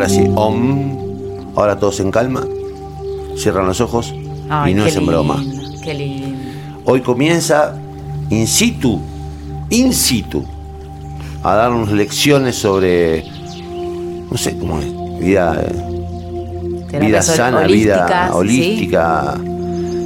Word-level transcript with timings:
Ahora 0.00 0.08
sí, 0.08 0.20
¿eh? 0.22 0.32
Om. 0.34 0.98
Ahora 1.56 1.78
todos 1.78 2.00
en 2.00 2.10
calma. 2.10 2.42
Cierran 3.36 3.66
los 3.66 3.82
ojos. 3.82 4.14
Ay, 4.48 4.72
y 4.72 4.74
no 4.74 4.86
es 4.86 4.96
en 4.96 5.04
broma. 5.04 5.36
lindo, 5.36 5.80
Qué 5.82 5.92
lindo. 5.94 6.38
Hoy 6.86 7.02
comienza 7.02 7.74
in 8.30 8.46
situ, 8.46 8.98
in 9.68 9.92
situ, 9.92 10.42
a 11.42 11.54
darnos 11.54 11.90
lecciones 11.92 12.56
sobre, 12.56 13.24
no 14.30 14.36
sé 14.38 14.56
cómo 14.56 14.78
es, 14.80 14.86
vida, 15.20 15.52
vida 15.52 16.86
Terapias 16.90 17.28
hol- 17.28 17.36
sana, 17.36 17.66
vida 17.66 18.30
holística, 18.32 19.34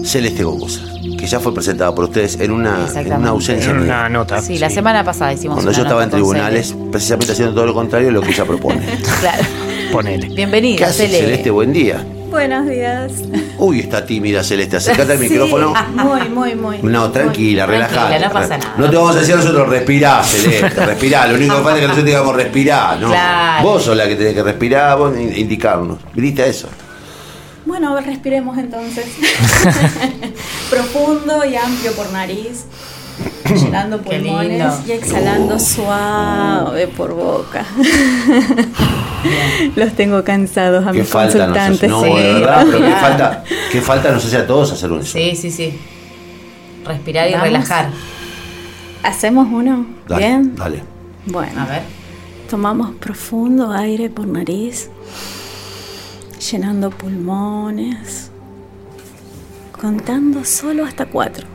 Celeste 0.05 0.43
Gogosa, 0.43 0.81
que 1.19 1.27
ya 1.27 1.39
fue 1.39 1.55
presentada 1.55 1.95
por 1.95 2.07
ustedes 2.07 2.39
en 2.41 2.51
una, 2.51 2.89
en 2.97 3.13
una 3.15 3.29
ausencia 3.31 3.71
En 3.71 3.77
mía. 3.77 3.85
una 3.85 4.09
nota. 4.09 4.43
Sí, 4.43 4.59
la 4.59 4.69
semana 4.71 5.05
pasada 5.05 5.33
hicimos 5.33 5.55
Cuando 5.55 5.71
una 5.71 5.79
yo 5.79 5.85
estaba 5.85 6.03
en 6.03 6.09
nota 6.11 6.19
con 6.19 6.29
tribunales, 6.31 6.75
precisamente 6.91 7.33
haciendo 7.33 7.55
todo 7.55 7.67
lo 7.67 7.75
contrario 7.75 8.09
de 8.09 8.13
lo 8.13 8.21
que 8.21 8.31
ella 8.31 8.45
propone. 8.45 8.83
Claro. 9.21 9.45
Ponele. 9.93 10.29
¿Qué 10.29 10.35
Bienvenida, 10.35 10.87
haces, 10.87 10.97
Cele. 11.11 11.19
Celeste? 11.19 11.51
Buen 11.51 11.73
día. 11.73 12.05
Buenos 12.31 12.67
días. 12.67 13.13
Uy, 13.59 13.79
está 13.81 14.05
tímida 14.05 14.43
Celeste, 14.43 14.77
acércate 14.79 15.13
al 15.13 15.19
micrófono. 15.21 15.73
Muy, 15.95 16.29
muy, 16.29 16.55
muy. 16.57 16.79
No, 16.83 17.11
tranquila, 17.13 17.65
relajada. 17.67 18.19
no 18.19 18.33
pasa 18.33 18.59
nada. 18.59 18.75
No 18.77 18.91
te 18.91 18.97
vamos 18.97 19.15
a 19.17 19.21
decir 19.21 19.35
a 19.35 19.39
nosotros 19.39 19.69
respirar, 19.69 20.25
Celeste, 20.25 20.69
respirar. 20.87 21.29
Lo 21.29 21.37
único 21.37 21.57
que 21.59 21.63
falta 21.63 21.75
es 21.77 21.81
que 21.83 21.87
nosotros 21.87 22.07
digamos 22.07 22.35
respirar, 22.37 23.01
¿no? 23.01 23.09
Claro. 23.09 23.63
Vos 23.69 23.83
sos 23.85 23.97
la 23.97 24.09
que 24.09 24.17
tenés 24.17 24.35
que 24.35 24.43
respirar, 24.43 24.99
vos 24.99 25.17
in- 25.17 25.37
indicarnos. 25.37 25.99
Viniste 26.13 26.43
a 26.43 26.47
eso. 26.47 26.69
Bueno, 27.67 27.93
a 27.93 27.95
ver, 27.95 28.05
respiremos 28.07 28.59
entonces. 28.59 29.07
Profundo 30.71 31.45
y 31.45 31.55
amplio 31.57 31.93
por 31.93 32.11
nariz. 32.13 32.65
Llenando 33.55 34.01
pulmones 34.01 34.75
y 34.87 34.93
exhalando 34.93 35.59
suave 35.59 36.89
por 36.89 37.15
boca. 37.15 37.65
Los 39.77 39.93
tengo 39.95 40.23
cansados 40.25 40.87
a 40.87 40.93
¿Qué 40.93 41.01
mis 41.01 41.09
falta 41.09 41.47
nos 41.47 41.57
hace? 41.57 41.69
consultantes. 41.69 41.91
No, 41.91 42.03
sí, 42.03 42.23
de 42.23 42.33
verdad, 42.35 42.67
pero 42.67 42.79
¿qué 42.85 42.93
falta, 43.01 43.45
qué 43.73 43.81
falta 43.81 44.11
nos 44.13 44.25
hace 44.25 44.37
a 44.39 44.47
todos 44.47 44.73
hacer 44.73 44.91
un 44.93 45.01
eso? 45.01 45.13
Sí, 45.13 45.37
sí, 45.37 45.51
sí. 45.51 45.79
Respirar 46.85 47.29
y 47.29 47.33
Vamos. 47.33 47.47
relajar. 47.47 47.91
¿Hacemos 49.03 49.47
uno? 49.51 49.87
Dale, 50.09 50.27
Bien. 50.27 50.55
dale. 50.57 50.83
Bueno, 51.27 51.61
A 51.63 51.67
ver. 51.67 51.83
tomamos 52.51 52.93
profundo 52.97 53.73
aire 53.73 54.11
por 54.11 54.27
nariz. 54.27 54.89
Llenando 56.51 56.91
pulmones. 56.91 58.31
Contando 59.79 60.45
solo 60.45 60.85
hasta 60.85 61.07
cuatro. 61.07 61.47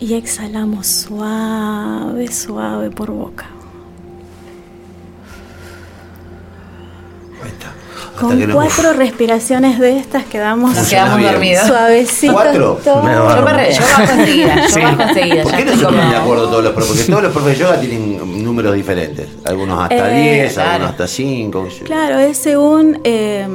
Y 0.00 0.14
exhalamos 0.14 0.86
suave, 0.86 2.32
suave 2.32 2.90
por 2.90 3.10
boca. 3.10 3.46
Con 8.18 8.38
cuatro 8.52 8.92
respiraciones 8.92 9.78
de 9.78 9.96
estas 9.98 10.24
quedamos 10.24 10.74
Nos 10.76 10.88
quedamos 10.90 11.16
bien. 11.18 11.32
dormidos. 11.32 11.66
suavecitos. 11.66 12.34
¿Cuatro? 12.34 12.80
todos. 12.84 13.04
Me 13.04 13.12
Yo, 13.14 13.42
me 13.42 13.52
re- 13.54 13.72
yo 13.72 13.80
bajo 13.82 14.12
enseguida. 14.12 14.56
Yo 14.60 14.68
Sí. 14.68 14.80
bajo 14.82 15.02
enseguida. 15.02 15.42
¿Por 15.42 15.52
ya 15.52 15.58
qué 15.58 15.64
no 15.64 15.76
se 15.76 15.84
ponen 15.86 16.10
de 16.10 16.16
acuerdo 16.16 16.48
todos 16.50 16.64
los 16.64 16.72
profes? 16.74 16.90
Porque 16.96 17.04
todos 17.10 17.22
los 17.22 17.32
profes 17.32 17.58
de 17.58 17.64
yoga 17.64 17.80
tienen 17.80 18.44
números 18.44 18.74
diferentes. 18.74 19.26
Algunos 19.46 19.80
hasta 19.84 20.10
Eh, 20.18 20.34
10, 20.34 20.52
claro. 20.52 20.70
algunos 20.70 20.90
hasta 20.90 21.06
5. 21.08 21.68
Claro, 21.84 22.18
es 22.18 22.36
según 22.36 23.00
eh, 23.04 23.48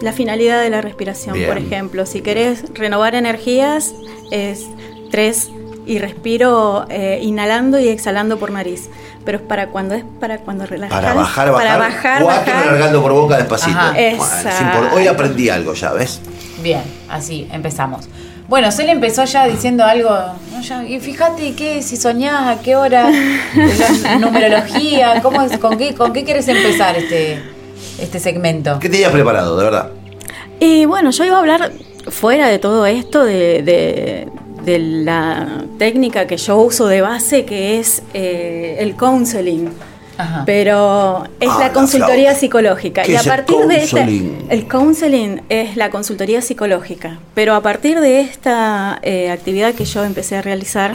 la 0.00 0.12
finalidad 0.12 0.62
de 0.62 0.70
la 0.70 0.80
respiración. 0.80 1.34
Bien. 1.34 1.48
Por 1.48 1.58
ejemplo, 1.58 2.06
si 2.06 2.20
querés 2.20 2.62
renovar 2.72 3.16
energías, 3.16 3.94
es 4.30 4.66
tres 5.10 5.50
y 5.86 5.98
respiro 5.98 6.86
eh, 6.88 7.18
inhalando 7.22 7.78
y 7.78 7.88
exhalando 7.88 8.38
por 8.38 8.50
nariz. 8.50 8.88
Pero 9.24 9.38
es 9.38 9.44
para 9.44 9.68
cuando 9.68 9.94
es 9.94 10.04
para 10.20 10.38
cuando 10.38 10.66
relajas. 10.66 10.98
Para 11.00 11.14
bajar, 11.14 11.50
bajar. 11.50 11.66
Para 11.66 11.78
bajar, 11.78 12.22
cuatro 12.22 12.52
bajar. 12.52 12.66
largando 12.66 13.02
por 13.02 13.12
boca 13.12 13.36
despacito. 13.36 13.78
Bueno, 13.92 14.94
Hoy 14.94 15.06
aprendí 15.06 15.48
algo 15.48 15.74
ya, 15.74 15.92
¿ves? 15.92 16.20
Bien, 16.62 16.82
así 17.08 17.48
empezamos. 17.52 18.08
Bueno, 18.46 18.70
Cele 18.70 18.92
empezó 18.92 19.24
ya 19.24 19.46
diciendo 19.46 19.84
algo. 19.84 20.10
¿no? 20.10 20.60
Ya, 20.60 20.84
y 20.84 21.00
fíjate 21.00 21.54
qué, 21.54 21.82
si 21.82 21.96
soñás, 21.96 22.58
a 22.58 22.60
qué 22.62 22.76
hora, 22.76 23.10
la 24.02 24.18
numerología, 24.18 25.20
¿cómo 25.22 25.40
es, 25.42 25.58
con 25.58 25.78
qué, 25.78 25.94
con 25.94 26.12
qué 26.12 26.24
quieres 26.24 26.46
empezar 26.48 26.96
este, 26.96 27.42
este 27.98 28.20
segmento. 28.20 28.78
¿Qué 28.78 28.88
tenías 28.88 29.12
preparado, 29.12 29.56
de 29.56 29.64
verdad? 29.64 29.90
Y 30.60 30.84
bueno, 30.84 31.10
yo 31.10 31.24
iba 31.24 31.36
a 31.36 31.40
hablar 31.40 31.72
fuera 32.08 32.48
de 32.48 32.58
todo 32.58 32.84
esto, 32.86 33.24
de, 33.24 33.62
de- 33.62 34.28
de 34.64 34.78
la 34.78 35.64
técnica 35.78 36.26
que 36.26 36.36
yo 36.36 36.56
uso 36.58 36.86
de 36.86 37.00
base, 37.00 37.44
que 37.44 37.78
es 37.78 38.02
eh, 38.14 38.76
el 38.80 38.94
counseling. 38.96 39.68
Ajá. 40.16 40.44
Pero 40.46 41.24
es 41.40 41.48
Ah, 41.50 41.58
la 41.58 41.72
consultoría 41.72 42.34
psicológica. 42.36 43.02
¿Qué 43.02 43.12
Y 43.12 43.16
a 43.16 43.20
es 43.20 43.26
el 43.26 43.30
partir 43.32 43.56
de 43.66 43.76
esta. 43.82 43.96
counseling? 43.98 44.46
El 44.48 44.68
counseling 44.68 45.42
es 45.48 45.76
la 45.76 45.90
consultoría 45.90 46.40
psicológica. 46.40 47.18
Pero 47.34 47.54
a 47.56 47.62
partir 47.62 47.98
de 47.98 48.20
esta 48.20 49.00
eh, 49.02 49.30
actividad 49.30 49.74
que 49.74 49.84
yo 49.84 50.04
empecé 50.04 50.36
a 50.36 50.42
realizar, 50.42 50.92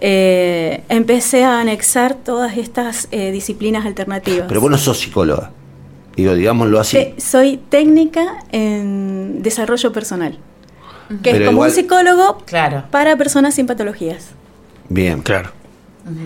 eh, 0.00 0.82
empecé 0.88 1.44
a 1.44 1.60
anexar 1.60 2.14
todas 2.14 2.56
estas 2.58 3.06
eh, 3.12 3.30
disciplinas 3.30 3.86
alternativas. 3.86 4.46
Pero 4.48 4.60
vos 4.60 4.70
no 4.70 4.78
sos 4.78 4.98
psicóloga. 4.98 5.52
Digo, 6.16 6.34
digámoslo 6.34 6.80
así. 6.80 7.14
Soy 7.16 7.60
técnica 7.68 8.38
en 8.50 9.40
desarrollo 9.42 9.92
personal. 9.92 10.36
Que 11.22 11.30
Pero 11.32 11.36
es 11.36 11.40
como 11.46 11.52
igual- 11.58 11.70
un 11.70 11.74
psicólogo 11.74 12.38
Claro. 12.46 12.84
para 12.90 13.16
personas 13.16 13.54
sin 13.54 13.66
patologías. 13.66 14.28
Bien. 14.88 15.22
Claro. 15.22 15.50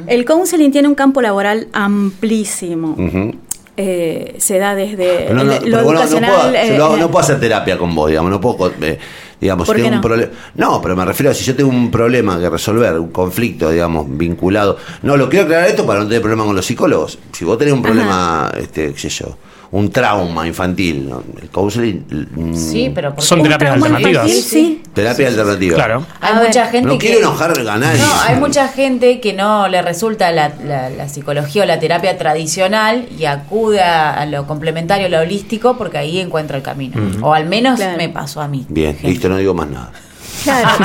El 0.06 0.25
counseling 0.25 0.70
tiene 0.70 0.87
un 0.88 0.94
campo 0.94 1.20
laboral 1.22 1.69
amplísimo. 1.72 2.91
Ujú. 2.98 3.34
Eh, 3.76 4.34
se 4.38 4.59
da 4.59 4.75
desde 4.75 5.25
Pero 5.28 5.34
no, 5.34 5.44
no, 5.44 5.53
el- 5.53 5.70
lo 5.70 5.76
bueno, 5.82 5.93
no 6.00 6.04
educacional. 6.06 6.31
puedo, 6.34 6.54
eh, 6.54 6.75
no- 6.78 6.94
eh, 6.97 7.00
no 7.00 7.10
puedo 7.10 7.25
hacer 7.25 7.41
terapia 7.41 7.78
con 7.78 7.94
vos, 7.94 8.09
digamos, 8.10 8.31
no 8.31 8.38
puedo, 8.41 8.70
eh, 8.82 8.98
digamos, 9.41 9.66
si 9.66 9.69
¿Por 9.70 9.76
qué 9.76 9.82
tengo 9.82 9.94
un 9.94 9.97
no? 9.97 10.03
problema. 10.03 10.32
No, 10.56 10.82
pero 10.82 10.94
me 10.94 11.04
refiero 11.06 11.31
a 11.31 11.34
si 11.34 11.43
yo 11.44 11.56
tengo 11.56 11.70
un 11.70 11.91
problema 11.91 12.38
que 12.38 12.50
resolver, 12.50 12.99
un 12.99 13.10
conflicto, 13.10 13.70
digamos, 13.70 14.06
vinculado. 14.09 14.76
No, 15.03 15.16
lo 15.16 15.28
quiero 15.31 15.47
aclarar 15.47 15.69
esto 15.69 15.87
para 15.87 16.00
no 16.00 16.06
tener 16.06 16.20
problema 16.20 16.44
con 16.44 16.54
los 16.54 16.66
psicólogos. 16.66 17.19
Si 17.32 17.44
vos 17.47 17.56
tenés 17.56 17.72
un 17.72 17.82
problema, 17.82 18.53
este, 18.59 18.93
qué 18.93 18.99
sé 18.99 19.09
yo, 19.09 19.37
un 19.72 19.90
trauma 19.90 20.46
infantil, 20.46 21.08
¿no? 21.08 21.22
el 21.40 21.48
counseling, 21.48 22.04
mm, 22.36 22.54
Sí, 22.54 22.92
pero 22.94 23.14
¿por 23.14 23.24
Son 23.24 23.42
terapias 23.42 23.72
alternativas. 23.72 24.24
infantil, 24.28 24.42
sí. 24.42 24.82
terapia 24.92 25.28
alternativa. 25.28 25.74
Claro. 25.76 26.06
Hay 26.20 26.32
A 26.32 26.38
ver, 26.40 26.48
mucha 26.48 26.66
gente 26.66 26.86
No 26.88 26.98
que... 26.98 27.06
quiero 27.06 27.18
enojar 27.20 27.58
a 27.58 27.78
nadie. 27.78 27.98
No, 27.98 28.12
hay 28.26 28.36
mucha 28.36 28.68
gente 28.68 29.18
que 29.20 29.32
no 29.32 29.68
le 29.68 29.80
resulta 29.80 30.30
la, 30.30 30.52
la- 30.62 30.90
la 30.90 31.08
psicología 31.08 31.62
o 31.62 31.66
la 31.66 31.80
terapia 31.80 32.18
tradicional 32.18 33.08
y 33.18 33.24
acude 33.24 33.80
a, 33.80 34.26
lo 34.26 34.46
complementario, 34.46 35.08
lo 35.08 35.20
holístico, 35.20 35.78
porque 35.78 35.96
ahí 35.96 36.20
encuentra 36.20 36.58
el 36.58 36.62
camino. 36.62 37.00
O 37.22 37.32
al 37.32 37.46
menos 37.46 37.76
Claro. 37.80 37.96
me 37.96 38.10
pasó 38.10 38.42
a 38.42 38.48
mí. 38.48 38.66
Bien, 38.68 38.92
Gente. 38.92 39.08
listo, 39.08 39.28
no 39.30 39.38
digo 39.38 39.54
más 39.54 39.68
nada. 39.70 39.90
Claro, 40.42 40.69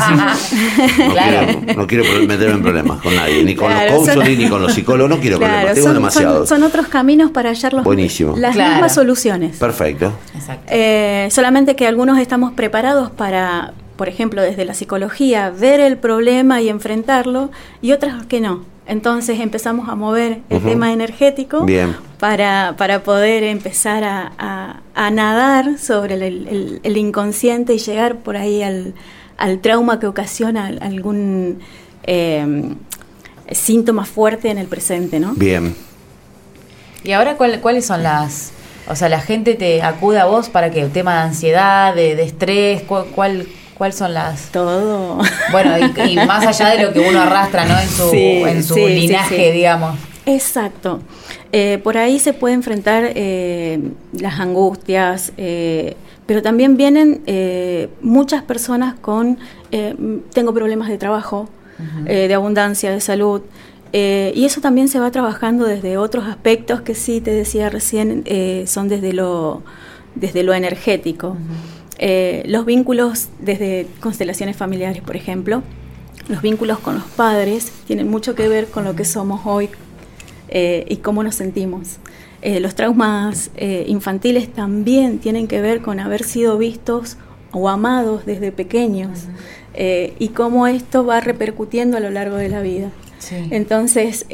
No, 0.97 1.11
Claro. 1.13 1.47
quiero, 1.59 1.75
no 1.81 1.87
quiero 1.87 2.03
meterme 2.27 2.53
en 2.55 2.61
problemas 2.61 3.01
con 3.01 3.15
nadie, 3.15 3.43
ni 3.43 3.55
con 3.55 3.67
Claro, 3.71 3.95
los 3.95 4.05
son- 4.05 4.15
counseling, 4.15 4.39
ni 4.43 4.49
con 4.49 4.61
los 4.61 4.73
psicólogos, 4.73 5.09
no 5.09 5.19
quiero 5.21 5.37
claro, 5.37 5.51
problemas, 5.53 5.73
tengo 5.75 5.87
son, 5.87 5.95
demasiado. 5.95 6.37
son- 6.45 6.47
son 6.47 6.63
otros 6.63 6.87
caminos 6.87 7.31
para 7.31 7.49
hallar 7.49 7.73
los, 7.73 7.83
Buenísimo. 7.83 8.35
las 8.37 8.53
Claro. 8.55 8.71
mismas 8.73 8.93
soluciones. 8.93 9.57
Perfecto. 9.57 10.13
Exacto. 10.35 10.63
Eh, 10.69 11.27
solamente 11.31 11.75
que 11.75 11.87
algunos 11.87 12.19
estamos 12.19 12.53
preparados 12.53 13.09
para, 13.11 13.73
por 13.95 14.09
ejemplo, 14.09 14.41
desde 14.41 14.65
la 14.65 14.73
psicología, 14.73 15.49
ver 15.49 15.79
el 15.79 15.97
problema 15.97 16.61
y 16.61 16.69
enfrentarlo, 16.69 17.51
y 17.81 17.91
otras 17.93 18.25
que 18.25 18.39
no. 18.41 18.63
Entonces 18.89 19.41
empezamos 19.41 19.89
a 19.89 19.95
mover 19.95 20.39
el 20.49 20.61
tema 20.61 20.93
energético 20.93 21.65
Bien. 21.65 21.93
para, 22.21 22.75
para 22.77 23.03
poder 23.03 23.43
empezar 23.43 24.05
a, 24.05 24.31
a- 24.37 24.77
a 24.95 25.11
nadar 25.11 25.77
sobre 25.77 26.13
el, 26.13 26.21
el- 26.23 26.79
el 26.83 26.95
inconsciente 26.97 27.73
y 27.73 27.79
llegar 27.79 28.15
por 28.15 28.37
ahí 28.37 28.63
al, 28.63 28.93
al 29.37 29.59
trauma 29.59 29.99
que 29.99 30.07
ocasiona 30.07 30.67
algún 30.81 31.59
eh, 32.03 32.73
síntoma 33.51 34.05
fuerte 34.05 34.49
en 34.49 34.57
el 34.57 34.67
presente, 34.67 35.19
¿no? 35.19 35.33
Bien. 35.35 35.75
¿Y 37.03 37.11
ahora 37.11 37.35
cuál- 37.37 37.59
cuáles 37.61 37.85
son 37.85 38.03
las... 38.03 38.51
O 38.89 38.95
sea, 38.95 39.09
la 39.09 39.19
gente 39.19 39.55
te 39.55 39.81
acude 39.81 40.17
a 40.19 40.25
vos 40.25 40.47
para 40.49 40.71
que 40.71 40.81
el 40.81 40.91
tema 40.91 41.15
de 41.15 41.21
ansiedad, 41.23 41.93
de, 41.93 42.15
de 42.15 42.23
estrés, 42.23 42.81
cu- 42.83 43.05
cuál, 43.13 43.45
cuál 43.77 43.91
son 43.93 44.13
las... 44.13 44.43
Todo. 44.51 45.19
Bueno, 45.51 45.73
y, 46.05 46.11
y 46.11 46.15
más 46.25 46.45
allá 46.45 46.69
de 46.75 46.83
lo 46.83 46.93
que 46.93 47.01
uno 47.01 47.21
arrastra, 47.21 47.65
¿no? 47.65 47.77
En 47.79 47.87
su, 47.89 48.09
Sí, 48.09 48.43
en 48.45 48.63
su 48.63 48.73
sí, 48.75 48.81
sí, 48.87 48.89
linaje, 48.95 49.45
sí. 49.47 49.51
digamos. 49.51 49.97
Exacto. 50.25 51.01
Eh, 51.51 51.79
por 51.83 51.97
ahí 51.97 52.19
se 52.19 52.33
puede 52.33 52.53
enfrentar 52.55 53.11
eh, 53.15 53.79
las 54.13 54.39
angustias, 54.39 55.31
eh, 55.37 55.95
pero 56.27 56.41
también 56.43 56.77
vienen 56.77 57.21
eh, 57.25 57.89
muchas 58.01 58.43
personas 58.43 58.93
con, 58.99 59.39
eh, 59.71 59.95
tengo 60.33 60.53
problemas 60.53 60.89
de 60.89 60.97
trabajo, 60.97 61.49
eh, 62.05 62.27
de 62.27 62.33
abundancia, 62.33 62.91
de 62.91 63.01
salud, 63.01 63.41
eh, 63.93 64.33
y 64.35 64.45
eso 64.45 64.61
también 64.61 64.89
se 64.89 64.99
va 64.99 65.11
trabajando 65.11 65.65
desde 65.65 65.97
otros 65.97 66.25
aspectos 66.25 66.81
que 66.81 66.95
sí, 66.95 67.21
te 67.21 67.31
decía 67.31 67.69
recién, 67.69 68.23
eh, 68.25 68.65
son 68.67 68.89
desde 68.89 69.13
lo, 69.13 69.63
desde 70.15 70.43
lo 70.43 70.53
energético. 70.53 71.37
Eh, 71.97 72.43
los 72.47 72.65
vínculos 72.65 73.29
desde 73.39 73.87
constelaciones 73.99 74.55
familiares, 74.55 75.01
por 75.01 75.15
ejemplo, 75.15 75.63
los 76.27 76.41
vínculos 76.41 76.79
con 76.79 76.95
los 76.95 77.05
padres 77.05 77.71
tienen 77.87 78.09
mucho 78.09 78.35
que 78.35 78.47
ver 78.47 78.67
con 78.67 78.83
lo 78.83 78.95
que 78.95 79.05
somos 79.05 79.41
hoy 79.45 79.69
y 80.49 80.97
cómo 80.97 81.23
nos 81.23 81.35
sentimos. 81.35 81.97
Eh, 82.47 82.61
los 82.61 82.75
traumas 82.75 83.51
eh, 83.57 83.83
infantiles 83.89 84.47
también 84.53 85.19
tienen 85.19 85.49
que 85.49 85.59
ver 85.59 85.81
con 85.81 85.99
haber 85.99 86.23
sido 86.23 86.57
vistos 86.57 87.17
o 87.51 87.67
amados 87.67 88.25
desde 88.25 88.53
pequeños 88.53 89.25
eh, 89.73 90.13
y 90.17 90.29
cómo 90.29 90.65
esto 90.65 91.05
va 91.05 91.19
repercutiendo 91.19 91.97
a 91.97 91.99
lo 91.99 92.09
largo 92.09 92.37
de 92.37 92.47
la 92.47 92.61
vida. 92.61 92.89
Sí. 93.19 93.35
Entonces, 93.51 94.25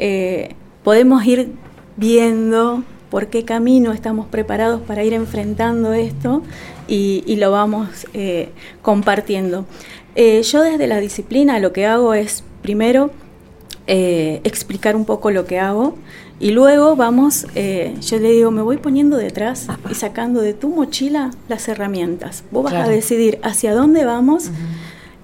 podemos 0.84 1.26
ir 1.26 1.48
viendo 1.96 2.84
por 3.10 3.26
qué 3.26 3.44
camino 3.44 3.92
estamos 3.92 4.28
preparados 4.28 4.80
para 4.82 5.02
ir 5.02 5.12
enfrentando 5.12 5.92
esto 5.92 6.44
y, 6.86 7.24
y 7.26 7.34
lo 7.34 7.50
vamos 7.50 8.06
compartiendo. 8.82 9.66
Yo 10.14 10.62
desde 10.62 10.86
la 10.86 11.00
disciplina 11.00 11.58
lo 11.58 11.72
que 11.72 11.86
hago 11.86 12.14
es, 12.14 12.44
primero, 12.62 13.10
explicar 13.88 14.94
un 14.94 15.04
poco 15.04 15.32
lo 15.32 15.46
que 15.46 15.58
hago 15.58 15.96
y 16.40 16.50
luego 16.50 16.96
vamos, 16.96 17.46
eh, 17.54 17.94
yo 18.00 18.18
le 18.18 18.30
digo, 18.32 18.50
me 18.50 18.60
voy 18.62 18.76
poniendo 18.78 19.16
detrás 19.16 19.66
y 19.90 19.94
sacando 19.94 20.40
de 20.40 20.52
tu 20.54 20.68
mochila 20.68 21.30
las 21.48 21.68
herramientas. 21.68 22.44
Vos 22.50 22.64
vas 22.64 22.72
Claro. 22.72 22.88
a 22.88 22.92
decidir 22.92 23.38
hacia 23.42 23.72
dónde 23.74 24.04
vamos 24.04 24.50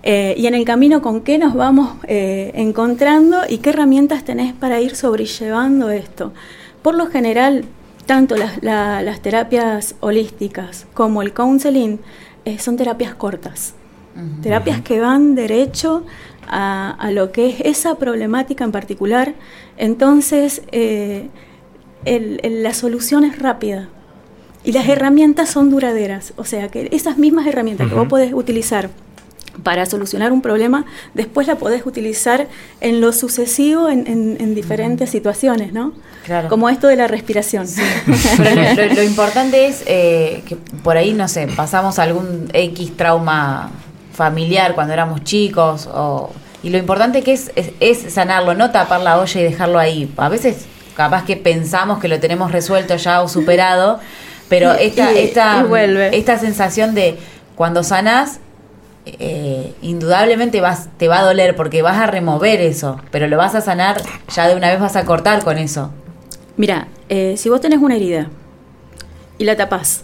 eh, 0.02 0.34
y 0.38 0.46
en 0.46 0.54
el 0.54 0.64
camino 0.64 1.02
con 1.02 1.20
qué 1.20 1.36
nos 1.36 1.54
vamos 1.54 1.90
eh, 2.06 2.52
encontrando 2.54 3.38
y 3.48 3.58
qué 3.58 3.70
herramientas 3.70 4.24
tenés 4.24 4.52
para 4.54 4.80
ir 4.80 4.96
sobrellevando 4.96 5.90
esto. 5.90 6.32
Por 6.82 6.94
lo 6.94 7.06
general, 7.08 7.64
tanto 8.06 8.36
las, 8.36 8.62
la- 8.62 9.02
las 9.02 9.20
terapias 9.20 9.96
holísticas 10.00 10.86
como 10.94 11.20
el 11.22 11.32
counseling 11.34 11.98
eh, 12.44 12.58
son 12.58 12.76
terapias 12.76 13.14
cortas. 13.14 13.74
Terapias 14.42 14.80
que 14.82 15.00
van 15.00 15.34
derecho 15.34 16.04
a, 16.50 16.90
a 16.98 17.10
lo 17.12 17.32
que 17.32 17.48
es 17.48 17.60
esa 17.60 17.94
problemática 17.94 18.64
en 18.64 18.72
particular. 18.72 19.34
Entonces, 19.78 20.62
eh, 20.72 21.28
el- 22.04 22.40
el- 22.42 22.62
la 22.62 22.74
solución 22.74 23.24
es 23.24 23.38
rápida. 23.38 23.88
Y 24.62 24.72
las 24.72 24.86
herramientas 24.88 25.48
son 25.48 25.70
duraderas. 25.70 26.34
O 26.36 26.44
sea, 26.44 26.68
que 26.68 26.88
esas 26.92 27.16
mismas 27.16 27.46
herramientas 27.46 27.88
que 27.88 27.94
vos 27.94 28.08
podés 28.08 28.32
utilizar 28.34 28.90
para 29.62 29.84
solucionar 29.86 30.32
un 30.32 30.42
problema, 30.42 30.84
después 31.14 31.46
la 31.46 31.56
podés 31.56 31.84
utilizar 31.86 32.46
en 32.80 33.00
lo 33.00 33.12
sucesivo 33.12 33.88
en, 33.88 34.06
en- 34.06 34.36
en 34.40 34.54
diferentes 34.54 35.10
situaciones, 35.10 35.72
¿no? 35.72 35.92
Claro. 36.24 36.48
Como 36.48 36.68
esto 36.68 36.86
de 36.88 36.96
la 36.96 37.08
respiración. 37.08 37.66
Pero 38.36 38.86
lo- 38.88 38.94
lo 38.94 39.02
importante 39.02 39.66
es 39.66 39.82
eh, 39.86 40.42
que 40.46 40.56
por 40.56 40.96
ahí, 40.96 41.12
no 41.14 41.26
sé, 41.28 41.46
pasamos 41.56 41.98
algún 41.98 42.48
X 42.52 42.96
trauma 42.96 43.70
familiar 44.12 44.74
cuando 44.74 44.92
éramos 44.92 45.24
chicos 45.24 45.88
o, 45.92 46.30
y 46.62 46.70
lo 46.70 46.78
importante 46.78 47.22
que 47.22 47.32
es, 47.32 47.50
es, 47.56 47.70
es 47.80 48.12
sanarlo, 48.12 48.54
no 48.54 48.70
tapar 48.70 49.00
la 49.00 49.18
olla 49.18 49.40
y 49.40 49.44
dejarlo 49.44 49.78
ahí. 49.78 50.12
A 50.16 50.28
veces 50.28 50.66
capaz 50.96 51.24
que 51.24 51.36
pensamos 51.36 51.98
que 51.98 52.08
lo 52.08 52.20
tenemos 52.20 52.52
resuelto 52.52 52.96
ya 52.96 53.22
o 53.22 53.28
superado, 53.28 53.98
pero 54.48 54.72
esta, 54.72 55.12
esta, 55.12 55.64
esta 56.12 56.38
sensación 56.38 56.94
de 56.94 57.16
cuando 57.54 57.82
sanás, 57.82 58.40
eh, 59.06 59.72
indudablemente 59.80 60.60
vas, 60.60 60.88
te 60.98 61.08
va 61.08 61.20
a 61.20 61.22
doler 61.22 61.56
porque 61.56 61.82
vas 61.82 61.96
a 61.96 62.06
remover 62.06 62.60
eso, 62.60 63.00
pero 63.10 63.28
lo 63.28 63.36
vas 63.38 63.54
a 63.54 63.60
sanar, 63.60 64.02
ya 64.34 64.48
de 64.48 64.54
una 64.56 64.68
vez 64.70 64.80
vas 64.80 64.96
a 64.96 65.04
cortar 65.04 65.42
con 65.42 65.56
eso. 65.56 65.90
Mira, 66.56 66.88
eh, 67.08 67.34
si 67.38 67.48
vos 67.48 67.60
tenés 67.60 67.78
una 67.80 67.96
herida 67.96 68.28
y 69.38 69.44
la 69.44 69.56
tapás, 69.56 70.02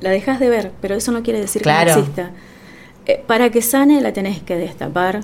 la 0.00 0.10
dejas 0.10 0.38
de 0.38 0.48
ver, 0.50 0.70
pero 0.80 0.94
eso 0.94 1.10
no 1.10 1.22
quiere 1.22 1.40
decir 1.40 1.62
Claro. 1.62 1.86
que 1.86 1.92
no 1.92 1.98
exista. 2.00 2.30
Eh, 3.06 3.22
para 3.26 3.50
que 3.50 3.62
sane 3.62 4.00
la 4.00 4.12
tenés 4.12 4.42
que 4.42 4.56
destapar, 4.56 5.20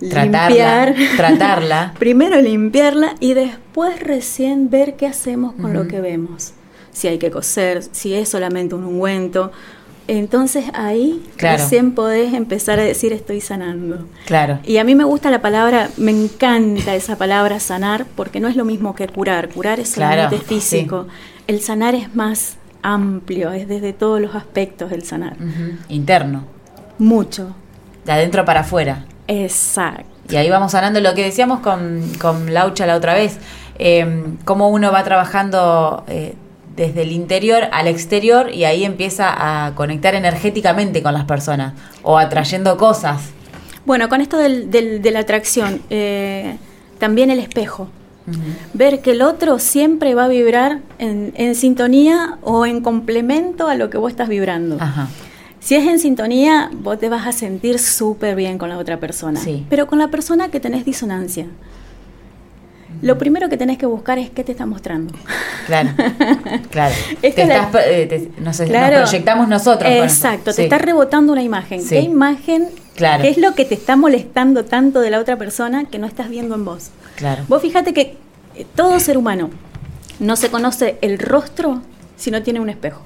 Tratarla, 0.00 0.48
limpiar, 0.86 0.94
tratarla. 1.16 1.94
Primero 1.98 2.40
limpiarla 2.40 3.14
y 3.20 3.34
después 3.34 3.98
recién 4.00 4.70
ver 4.70 4.94
qué 4.96 5.06
hacemos 5.06 5.54
con 5.54 5.72
lo 5.74 5.88
que 5.88 6.00
vemos. 6.00 6.52
Si 6.92 7.08
hay 7.08 7.18
que 7.18 7.30
coser, 7.30 7.82
si 7.92 8.14
es 8.14 8.28
solamente 8.28 8.74
un 8.74 8.84
ungüento. 8.84 9.50
Entonces 10.06 10.64
ahí 10.72 11.22
Claro. 11.36 11.58
recién 11.62 11.92
podés 11.92 12.32
empezar 12.32 12.78
a 12.80 12.82
decir 12.82 13.12
estoy 13.12 13.40
sanando. 13.42 14.06
Claro. 14.24 14.58
Y 14.64 14.78
a 14.78 14.84
mí 14.84 14.94
me 14.94 15.04
gusta 15.04 15.30
la 15.30 15.42
palabra, 15.42 15.90
me 15.98 16.10
encanta 16.12 16.94
esa 16.94 17.16
palabra 17.18 17.60
sanar, 17.60 18.06
porque 18.16 18.40
no 18.40 18.48
es 18.48 18.56
lo 18.56 18.64
mismo 18.64 18.94
que 18.94 19.06
curar. 19.06 19.48
Curar 19.50 19.80
es 19.80 19.92
Claro, 19.92 20.22
solamente 20.22 20.46
físico. 20.46 21.06
El 21.46 21.60
sanar 21.60 21.94
es 21.94 22.14
más 22.14 22.56
amplio, 22.82 23.52
es 23.52 23.68
desde 23.68 23.92
todos 23.92 24.20
los 24.20 24.34
aspectos 24.34 24.90
del 24.90 25.02
sanar. 25.04 25.36
Interno, 25.88 26.44
Mucho. 26.98 27.54
de 28.06 28.12
adentro 28.12 28.44
para 28.46 28.60
afuera. 28.60 29.04
Exacto. 29.28 30.04
Y 30.30 30.36
ahí 30.36 30.50
vamos 30.50 30.72
sanando 30.72 31.00
lo 31.00 31.14
que 31.14 31.22
decíamos 31.24 31.60
con, 31.60 32.02
con 32.20 32.52
Laucha 32.52 32.84
la 32.86 32.96
otra 32.96 33.14
vez, 33.14 33.38
eh, 33.78 34.24
cómo 34.44 34.68
uno 34.68 34.90
va 34.90 35.04
trabajando 35.04 36.04
eh, 36.08 36.34
desde 36.76 37.02
el 37.02 37.12
interior 37.12 37.64
al 37.72 37.86
exterior 37.86 38.52
y 38.52 38.64
ahí 38.64 38.84
empieza 38.84 39.66
a 39.66 39.74
conectar 39.74 40.14
energéticamente 40.14 41.02
con 41.02 41.14
las 41.14 41.24
personas 41.24 41.74
o 42.02 42.18
atrayendo 42.18 42.76
cosas. 42.76 43.20
Bueno, 43.86 44.08
con 44.08 44.20
esto 44.20 44.36
del- 44.36 44.70
del- 44.70 45.00
de 45.00 45.10
la 45.12 45.20
atracción, 45.20 45.80
eh, 45.88 46.56
también 46.98 47.30
el 47.30 47.38
espejo. 47.38 47.88
Ver 48.74 49.00
que 49.00 49.12
el 49.12 49.22
otro 49.22 49.58
siempre 49.58 50.14
va 50.14 50.26
a 50.26 50.28
vibrar 50.28 50.80
en, 50.98 51.32
en 51.36 51.54
sintonía 51.54 52.36
o 52.42 52.66
en 52.66 52.82
complemento 52.82 53.68
a 53.68 53.74
lo 53.74 53.88
que 53.88 53.96
vos 53.96 54.10
estás 54.10 54.28
vibrando. 54.28 54.76
Ajá. 54.78 55.08
Si 55.68 55.74
es 55.74 55.86
en 55.86 55.98
sintonía, 55.98 56.70
vos 56.72 56.98
te 56.98 57.10
vas 57.10 57.26
a 57.26 57.32
sentir 57.32 57.78
súper 57.78 58.34
bien 58.34 58.56
con 58.56 58.70
la 58.70 58.78
otra 58.78 58.98
persona. 58.98 59.38
Sí. 59.38 59.66
Pero 59.68 59.86
con 59.86 59.98
la 59.98 60.08
persona 60.08 60.48
que 60.48 60.60
tenés 60.60 60.86
disonancia. 60.86 61.44
Lo 63.02 63.18
primero 63.18 63.50
que 63.50 63.58
tenés 63.58 63.76
que 63.76 63.84
buscar 63.84 64.18
es 64.18 64.30
qué 64.30 64.44
te 64.44 64.52
está 64.52 64.64
mostrando. 64.64 65.12
Claro, 65.66 65.90
claro. 66.70 66.94
Te 67.20 67.28
es 67.28 67.36
la- 67.46 67.64
estás, 67.64 67.82
eh, 67.86 68.06
te- 68.08 68.40
nos, 68.40 68.58
nos 68.58 68.66
Claro. 68.70 68.96
proyectamos 69.02 69.46
nosotros. 69.46 69.92
Exacto, 69.92 70.52
sí. 70.52 70.56
te 70.56 70.62
está 70.64 70.78
rebotando 70.78 71.34
una 71.34 71.42
imagen. 71.42 71.82
Sí. 71.82 71.90
¿Qué 71.90 72.00
imagen? 72.00 72.68
Claro. 72.96 73.22
¿Qué 73.24 73.28
es 73.28 73.36
lo 73.36 73.54
que 73.54 73.66
te 73.66 73.74
está 73.74 73.94
molestando 73.94 74.64
tanto 74.64 75.00
de 75.02 75.10
la 75.10 75.18
otra 75.20 75.36
persona 75.36 75.84
que 75.84 75.98
no 75.98 76.06
estás 76.06 76.30
viendo 76.30 76.54
en 76.54 76.64
vos? 76.64 76.92
Claro. 77.16 77.44
Vos 77.46 77.60
fíjate 77.60 77.92
que 77.92 78.16
eh, 78.54 78.64
todo 78.74 78.98
ser 79.00 79.18
humano 79.18 79.50
no 80.18 80.34
se 80.36 80.48
conoce 80.48 80.96
el 81.02 81.18
rostro 81.18 81.82
si 82.16 82.30
no 82.30 82.42
tiene 82.42 82.58
un 82.58 82.70
espejo. 82.70 83.02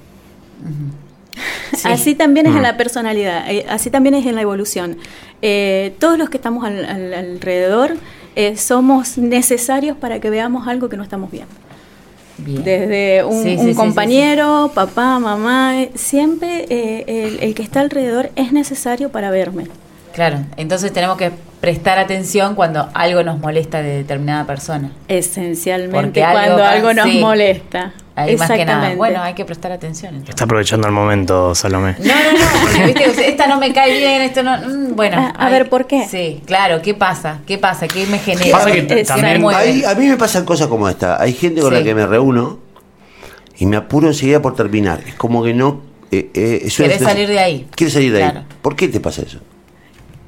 Sí. 1.83 1.89
Así 1.89 2.15
también 2.15 2.45
es 2.47 2.55
en 2.55 2.63
la 2.63 2.75
personalidad, 2.77 3.49
eh, 3.51 3.65
así 3.69 3.89
también 3.89 4.15
es 4.15 4.25
en 4.25 4.35
la 4.35 4.41
evolución. 4.41 4.97
Eh, 5.41 5.93
todos 5.99 6.17
los 6.17 6.29
que 6.29 6.37
estamos 6.37 6.63
al- 6.65 6.85
al- 6.85 7.13
alrededor 7.13 7.95
eh, 8.35 8.57
somos 8.57 9.17
necesarios 9.17 9.95
para 9.97 10.19
que 10.19 10.29
veamos 10.29 10.67
algo 10.67 10.89
que 10.89 10.97
no 10.97 11.03
estamos 11.03 11.29
viendo. 11.29 11.53
Bien. 12.37 12.63
Desde 12.63 13.23
un, 13.23 13.43
Sí, 13.43 13.49
sí, 13.49 13.55
un 13.57 13.65
sí, 13.65 13.69
sí, 13.71 13.75
compañero, 13.75 14.71
papá, 14.73 15.19
mamá, 15.19 15.79
eh, 15.81 15.91
siempre 15.93 16.65
eh, 16.69 17.03
el, 17.07 17.43
el 17.43 17.53
que 17.53 17.61
está 17.61 17.81
alrededor 17.81 18.31
es 18.35 18.51
necesario 18.51 19.09
para 19.09 19.29
verme. 19.29 19.65
Claro, 20.13 20.39
entonces 20.57 20.91
tenemos 20.93 21.17
que 21.17 21.31
prestar 21.61 21.99
atención 21.99 22.55
cuando 22.55 22.89
algo 22.93 23.23
nos 23.23 23.39
molesta 23.39 23.81
de 23.81 23.97
determinada 23.97 24.45
persona. 24.45 24.91
Esencialmente 25.07 26.23
algo 26.23 26.39
cuando 26.39 26.63
algo 26.63 26.93
nos 26.93 27.09
sí. 27.09 27.19
molesta. 27.19 27.93
Ahí 28.15 28.37
más 28.37 28.47
que 28.47 28.57
nada. 28.57 28.61
Exactamente. 28.61 28.97
Bueno, 28.97 29.21
hay 29.23 29.33
que 29.33 29.43
prestar 29.43 29.71
atención. 29.71 30.09
entonces. 30.13 30.29
Está 30.35 30.43
aprovechando 30.43 30.87
el 30.87 30.93
momento, 30.93 31.55
Salomé. 31.55 31.95
No, 31.99 32.05
no, 32.13 32.31
no, 32.33 32.61
porque, 32.61 32.85
viste, 32.85 33.09
o 33.09 33.13
sea, 33.13 33.27
esta 33.27 33.47
no 33.47 33.57
me 33.59 33.73
cae 33.73 33.97
bien, 33.97 34.21
esto 34.21 34.43
no. 34.43 34.55
mm, 34.57 34.95
Bueno, 34.95 35.17
Ah, 35.19 35.47
a 35.47 35.49
ver, 35.49 35.67
¿por 35.69 35.87
qué? 35.87 36.05
Sí, 36.07 36.41
claro, 36.45 36.81
¿qué 36.83 36.93
pasa? 36.93 37.39
¿Qué 37.47 37.57
pasa? 37.57 37.87
¿Qué 37.87 38.05
me 38.05 38.19
genera? 38.19 38.51
Pasa 38.57 38.71
que 38.71 38.85
¿Qué 38.85 38.95
me 38.95 39.03
también- 39.03 39.43
a 39.87 39.95
mí 39.95 40.07
me 40.07 40.17
pasan 40.17 40.45
cosas 40.45 40.67
como 40.67 40.87
esta. 40.87 41.19
Hay 41.21 41.33
gente 41.33 41.61
con 41.61 41.71
Sí. 41.71 41.77
la 41.79 41.83
que 41.83 41.95
me 41.95 42.05
reúno 42.05 42.59
y 43.57 43.65
me 43.65 43.77
apuro 43.77 44.07
enseguida 44.07 44.41
por 44.41 44.55
terminar. 44.55 45.01
Es 45.07 45.15
como 45.15 45.43
que 45.43 45.53
no. 45.53 45.81
Eh, 46.11 46.29
eh, 46.35 46.61
es 46.65 46.77
una 46.79 46.89
Querés 46.89 46.99
sensación- 46.99 47.09
salir 47.09 47.27
de 47.29 47.39
ahí. 47.39 47.67
Quieres 47.75 47.93
salir 47.93 48.11
de 48.13 48.19
Claro. 48.19 48.39
ahí. 48.41 48.45
¿Por 48.61 48.75
qué 48.75 48.87
te 48.89 48.99
pasa 48.99 49.23
eso? 49.23 49.39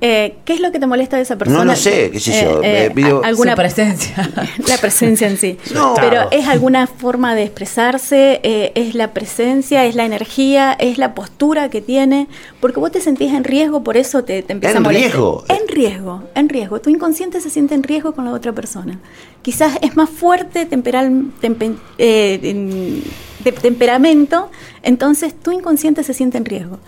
Eh, 0.02 0.36
¿Qué 0.44 0.54
es 0.54 0.60
lo 0.60 0.72
que 0.74 0.80
te 0.80 0.88
molesta 0.88 1.16
de 1.16 1.24
esa 1.24 1.38
persona? 1.38 1.60
No, 1.60 1.66
no 1.66 1.76
sé, 1.76 2.12
qué 2.12 2.20
sé 2.20 2.42
yo, 2.44 2.62
eh, 2.62 2.92
digo- 2.94 3.22
a- 3.24 3.28
alguna 3.28 3.54
Su 3.54 3.58
presencia. 3.58 4.30
la 4.68 4.78
presencia 4.78 5.28
en 5.28 5.38
sí. 5.38 5.58
No. 5.74 5.94
Pero 5.96 6.30
es 6.32 6.48
alguna 6.48 6.86
forma 6.86 7.34
de 7.34 7.44
expresarse, 7.44 8.42
eh, 8.44 8.74
es 8.76 8.94
la 8.94 9.14
presencia, 9.14 9.86
es 9.86 9.96
la 9.96 10.04
energía, 10.06 10.74
es 10.78 10.98
la 10.98 11.16
postura 11.16 11.70
que 11.70 11.80
tiene, 11.82 12.28
porque 12.60 12.80
vos 12.82 12.92
te 12.92 13.00
sentís 13.00 13.34
en 13.34 13.46
riesgo, 13.46 13.84
por 13.84 13.96
eso 13.96 14.24
te, 14.26 14.44
te 14.44 14.52
empieza 14.54 14.74
¿En 14.74 14.78
a 14.78 14.82
molestar. 14.82 15.12
riesgo? 15.12 15.46
En 15.48 15.68
riesgo, 15.70 16.24
en 16.36 16.50
riesgo. 16.50 16.82
Tu 16.82 16.90
inconsciente 16.90 17.40
se 17.40 17.50
siente 17.50 17.74
en 17.74 17.82
riesgo 17.84 18.14
con 18.14 18.26
la 18.26 18.32
otra 18.32 18.52
persona. 18.52 19.00
Quizás 19.44 19.78
es 19.82 19.96
más 19.96 20.10
fuerte 20.10 20.66
temperal, 20.66 21.32
tempe- 21.42 21.78
eh, 21.98 22.40
en- 22.44 23.02
de 23.46 23.52
temperamento, 23.54 24.52
entonces 24.84 25.34
tu 25.34 25.52
inconsciente 25.52 26.04
se 26.04 26.14
siente 26.14 26.38
en 26.38 26.46
riesgo. 26.46 26.80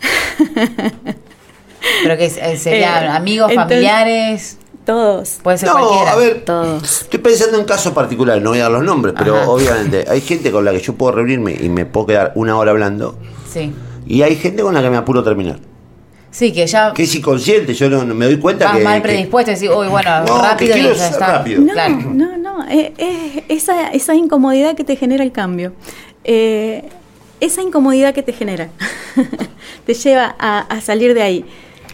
Pero 2.02 2.16
que 2.16 2.26
eh, 2.26 2.56
serían 2.56 3.04
Eh, 3.04 3.08
amigos, 3.08 3.50
entonces- 3.50 3.74
familiares, 3.76 4.58
Todos. 4.84 5.38
puede 5.42 5.58
ser 5.58 5.68
No, 5.70 5.78
cualquiera. 5.78 6.12
a 6.12 6.16
ver, 6.16 6.44
Todos. 6.44 7.02
estoy 7.02 7.18
pensando 7.20 7.58
en 7.58 7.64
casos 7.64 7.92
particulares, 7.92 8.42
no 8.42 8.50
voy 8.50 8.58
a 8.60 8.64
dar 8.64 8.72
los 8.72 8.84
nombres, 8.84 9.14
pero 9.18 9.36
Ajá. 9.36 9.48
obviamente 9.50 10.04
hay 10.08 10.20
gente 10.20 10.50
con 10.50 10.64
la 10.64 10.72
que 10.72 10.80
yo 10.80 10.94
puedo 10.94 11.12
reunirme 11.12 11.56
y 11.60 11.68
me 11.68 11.86
puedo 11.86 12.06
quedar 12.06 12.32
una 12.36 12.56
hora 12.56 12.70
hablando 12.70 13.18
Sí. 13.52 13.72
y 14.06 14.22
hay 14.22 14.36
gente 14.36 14.62
con 14.62 14.74
la 14.74 14.82
que 14.82 14.90
me 14.90 14.96
apuro 14.96 15.22
terminar. 15.24 15.58
Sí, 16.30 16.52
que 16.52 16.66
ya 16.66 16.92
Que 16.92 17.04
es 17.04 17.14
inconsciente, 17.14 17.72
yo 17.72 17.88
no, 17.88 18.04
no 18.04 18.14
me 18.14 18.26
doy 18.26 18.38
cuenta 18.38 18.66
vas 18.66 18.76
que... 18.76 18.84
mal 18.84 19.00
predispuesto 19.00 19.50
y 19.52 19.54
decís, 19.54 19.70
uy, 19.74 19.88
bueno, 19.88 20.20
No, 20.20 20.36
que 20.36 20.42
rápido 20.48 20.76
y 20.76 20.82
ya 20.94 21.08
está. 21.08 21.38
rápido. 21.38 21.62
No, 21.62 21.72
Claro. 21.72 21.94
no, 22.12 22.36
no. 22.36 22.58
no, 22.58 22.68
eh, 22.68 22.92
eh, 22.98 23.44
esa, 23.48 23.88
esa 23.88 24.14
incomodidad 24.14 24.74
que 24.76 24.84
te 24.84 24.96
genera 24.96 25.24
el 25.24 25.32
cambio. 25.32 25.72
Eh, 26.24 26.84
esa 27.40 27.62
incomodidad 27.62 28.12
que 28.12 28.22
te 28.22 28.32
genera 28.34 28.68
te 29.86 29.94
lleva 29.94 30.34
a, 30.38 30.60
a 30.60 30.80
salir 30.82 31.14
de 31.14 31.22
ahí. 31.22 31.44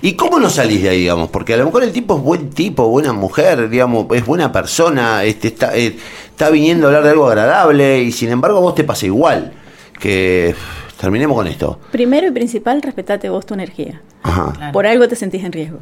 ¿Y 0.03 0.15
cómo 0.15 0.39
no 0.41 0.51
salís 0.51 0.83
de 0.83 0.89
ahí, 0.91 0.99
digamos? 1.01 1.31
Porque 1.31 1.55
a 1.55 1.57
lo 1.57 1.65
mejor 1.65 1.85
el 1.85 1.93
tipo 1.93 2.17
es 2.17 2.23
buen 2.23 2.51
tipo, 2.51 2.89
buena 2.89 3.13
mujer, 3.13 3.69
digamos, 3.71 4.07
es 4.15 4.27
buena 4.27 4.51
persona, 4.53 5.23
este, 5.25 5.49
está, 5.49 5.77
eh, 5.77 5.97
está 6.29 6.51
viniendo 6.51 6.87
a 6.87 6.89
hablar 6.89 7.05
de 7.05 7.11
algo 7.11 7.29
agradable 7.29 8.01
y 8.03 8.11
sin 8.13 8.31
embargo 8.31 8.59
a 8.59 8.61
vos 8.61 8.75
te 8.75 8.83
pasa 8.85 9.07
igual. 9.07 9.53
Que 10.01 10.55
terminemos 11.01 11.37
con 11.37 11.47
esto. 11.47 11.79
Primero 11.93 12.27
y 12.27 12.33
principal, 12.33 12.83
respetate 12.83 13.29
vos 13.29 13.47
tu 13.47 13.55
energía. 13.55 14.03
Ajá. 14.25 14.53
Claro. 14.57 14.73
Por 14.73 14.87
algo 14.89 15.07
te 15.07 15.15
sentís 15.15 15.45
en 15.45 15.53
riesgo. 15.53 15.79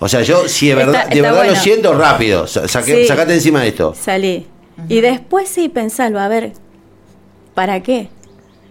O 0.00 0.08
sea, 0.08 0.20
yo 0.22 0.46
si 0.46 0.68
de 0.68 0.74
verdad, 0.74 1.02
Está- 1.04 1.14
de 1.14 1.22
verdad 1.22 1.46
lo 1.46 1.56
siento 1.56 1.94
rápido, 1.94 2.46
sa- 2.46 2.64
saqué- 2.68 3.02
Sí. 3.02 3.06
sacate 3.08 3.32
encima 3.34 3.62
de 3.62 3.68
esto. 3.68 3.94
Salí. 3.98 4.46
Y 4.88 5.00
después 5.00 5.48
sí, 5.48 5.68
pensalo, 5.68 6.20
a 6.20 6.28
ver, 6.28 6.52
¿para 7.54 7.82
qué? 7.82 8.08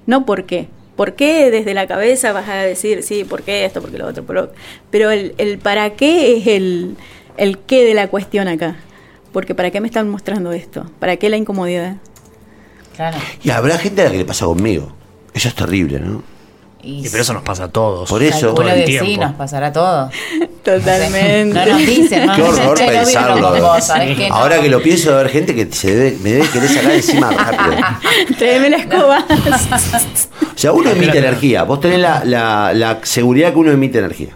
No 0.05 0.25
por 0.25 0.45
qué. 0.45 0.69
¿Por 0.97 1.13
qué 1.13 1.49
desde 1.51 1.73
la 1.73 1.87
cabeza 1.87 2.33
vas 2.33 2.49
a 2.49 2.55
decir, 2.55 3.03
sí, 3.03 3.23
por 3.23 3.43
qué 3.43 3.63
esto, 3.63 3.79
por 3.81 3.91
qué 3.91 3.97
lo 3.99 4.07
otro? 4.07 4.25
por 4.25 4.35
lo- 4.35 4.51
Pero 4.91 5.11
el, 5.11 5.33
el 5.37 5.57
para 5.59 5.91
qué 5.91 6.35
es 6.37 6.47
el, 6.47 6.97
el 7.37 7.59
qué 7.59 7.85
de 7.85 7.93
la 7.93 8.09
cuestión 8.09 8.49
acá. 8.49 8.75
Porque 9.31 9.55
¿para 9.55 9.71
qué 9.71 9.79
me 9.79 9.87
están 9.87 10.09
mostrando 10.09 10.51
esto? 10.51 10.89
¿Para 10.99 11.15
qué 11.17 11.29
la 11.29 11.37
incomodidad? 11.37 11.97
Claro. 12.95 13.17
Y 13.43 13.51
habrá 13.51 13.77
gente 13.77 14.01
a 14.01 14.05
la 14.05 14.11
que 14.11 14.17
le 14.17 14.25
pasa 14.25 14.45
conmigo. 14.45 14.91
Eso 15.33 15.47
es 15.47 15.55
terrible, 15.55 15.99
¿no? 15.99 16.23
Y, 16.87 17.05
Y 17.05 17.09
pero 17.09 17.21
eso 17.23 17.33
nos 17.33 17.43
pasa 17.43 17.65
a 17.65 17.67
todos. 17.67 18.07
Por 18.09 18.23
eso- 18.23 18.47
calculo 18.53 18.67
todo 18.69 18.77
el 18.77 18.85
que 18.85 18.99
sí, 18.99 19.05
tiempo. 19.05 19.25
nos 19.25 19.35
pasará 19.35 19.73
todo. 19.73 20.09
Totalmente. 20.63 21.53
No 21.53 21.65
nos 21.65 21.77
dicen, 21.85 22.25
no 22.25 22.35
Qué 22.35 22.41
horror 22.43 22.77
dicen, 22.77 22.87
"Che, 22.91 22.99
no 22.99 23.05
vino 23.05 23.05
pensarlo. 23.05 23.49
con 23.51 23.59
vos", 23.61 23.83
¿sabés 23.85 24.17
qué? 24.17 24.29
No. 24.29 24.35
Ahora 24.35 24.61
que 24.61 24.69
lo 24.69 24.81
pienso, 24.81 25.09
debe 25.09 25.19
haber 25.21 25.31
gente 25.33 25.55
que 25.55 25.67
se 25.73 25.95
debe, 25.95 26.17
me 26.23 26.31
debe 26.33 26.47
querer 26.49 26.69
sacar 26.69 26.91
encima 26.91 27.31
rápido. 27.31 27.75
Tráeme 28.37 28.69
la 28.69 28.77
escoba. 28.77 29.25
O 29.29 30.57
sea, 30.57 30.71
uno 30.71 30.89
emite 30.89 31.17
energía. 31.17 31.63
Vos 31.63 31.79
tenés 31.81 31.99
la, 31.99 32.23
la, 32.25 32.71
la 32.73 32.99
seguridad 33.03 33.51
que 33.53 33.59
uno 33.59 33.71
emite 33.71 33.99
energía. 33.99 34.29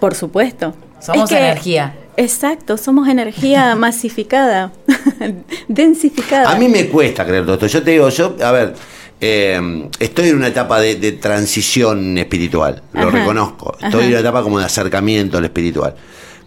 Por 0.00 0.14
supuesto. 0.14 0.74
Somos 1.00 1.30
energía. 1.32 1.94
Exacto, 2.16 2.76
somos 2.76 3.08
energía 3.08 3.74
masificada, 3.76 4.72
densificada. 5.68 6.50
A 6.50 6.56
mí 6.56 6.68
me 6.68 6.88
cuesta 6.88 7.24
creer 7.24 7.44
todo 7.44 7.54
esto. 7.54 7.66
Yo 7.66 7.82
te 7.82 7.92
digo, 7.92 8.08
yo, 8.08 8.36
a 8.42 8.50
ver, 8.52 8.74
eh, 9.20 9.88
estoy 9.98 10.28
en 10.28 10.36
una 10.36 10.48
etapa 10.48 10.80
de, 10.80 10.96
de 10.96 11.12
transición 11.12 12.18
espiritual, 12.18 12.82
lo 12.92 13.08
Ajá, 13.08 13.10
reconozco. 13.10 13.72
Estoy 13.74 13.88
ajá. 13.88 14.02
en 14.02 14.08
una 14.10 14.20
etapa 14.20 14.42
como 14.42 14.58
de 14.58 14.64
acercamiento 14.64 15.38
al 15.38 15.44
espiritual. 15.44 15.94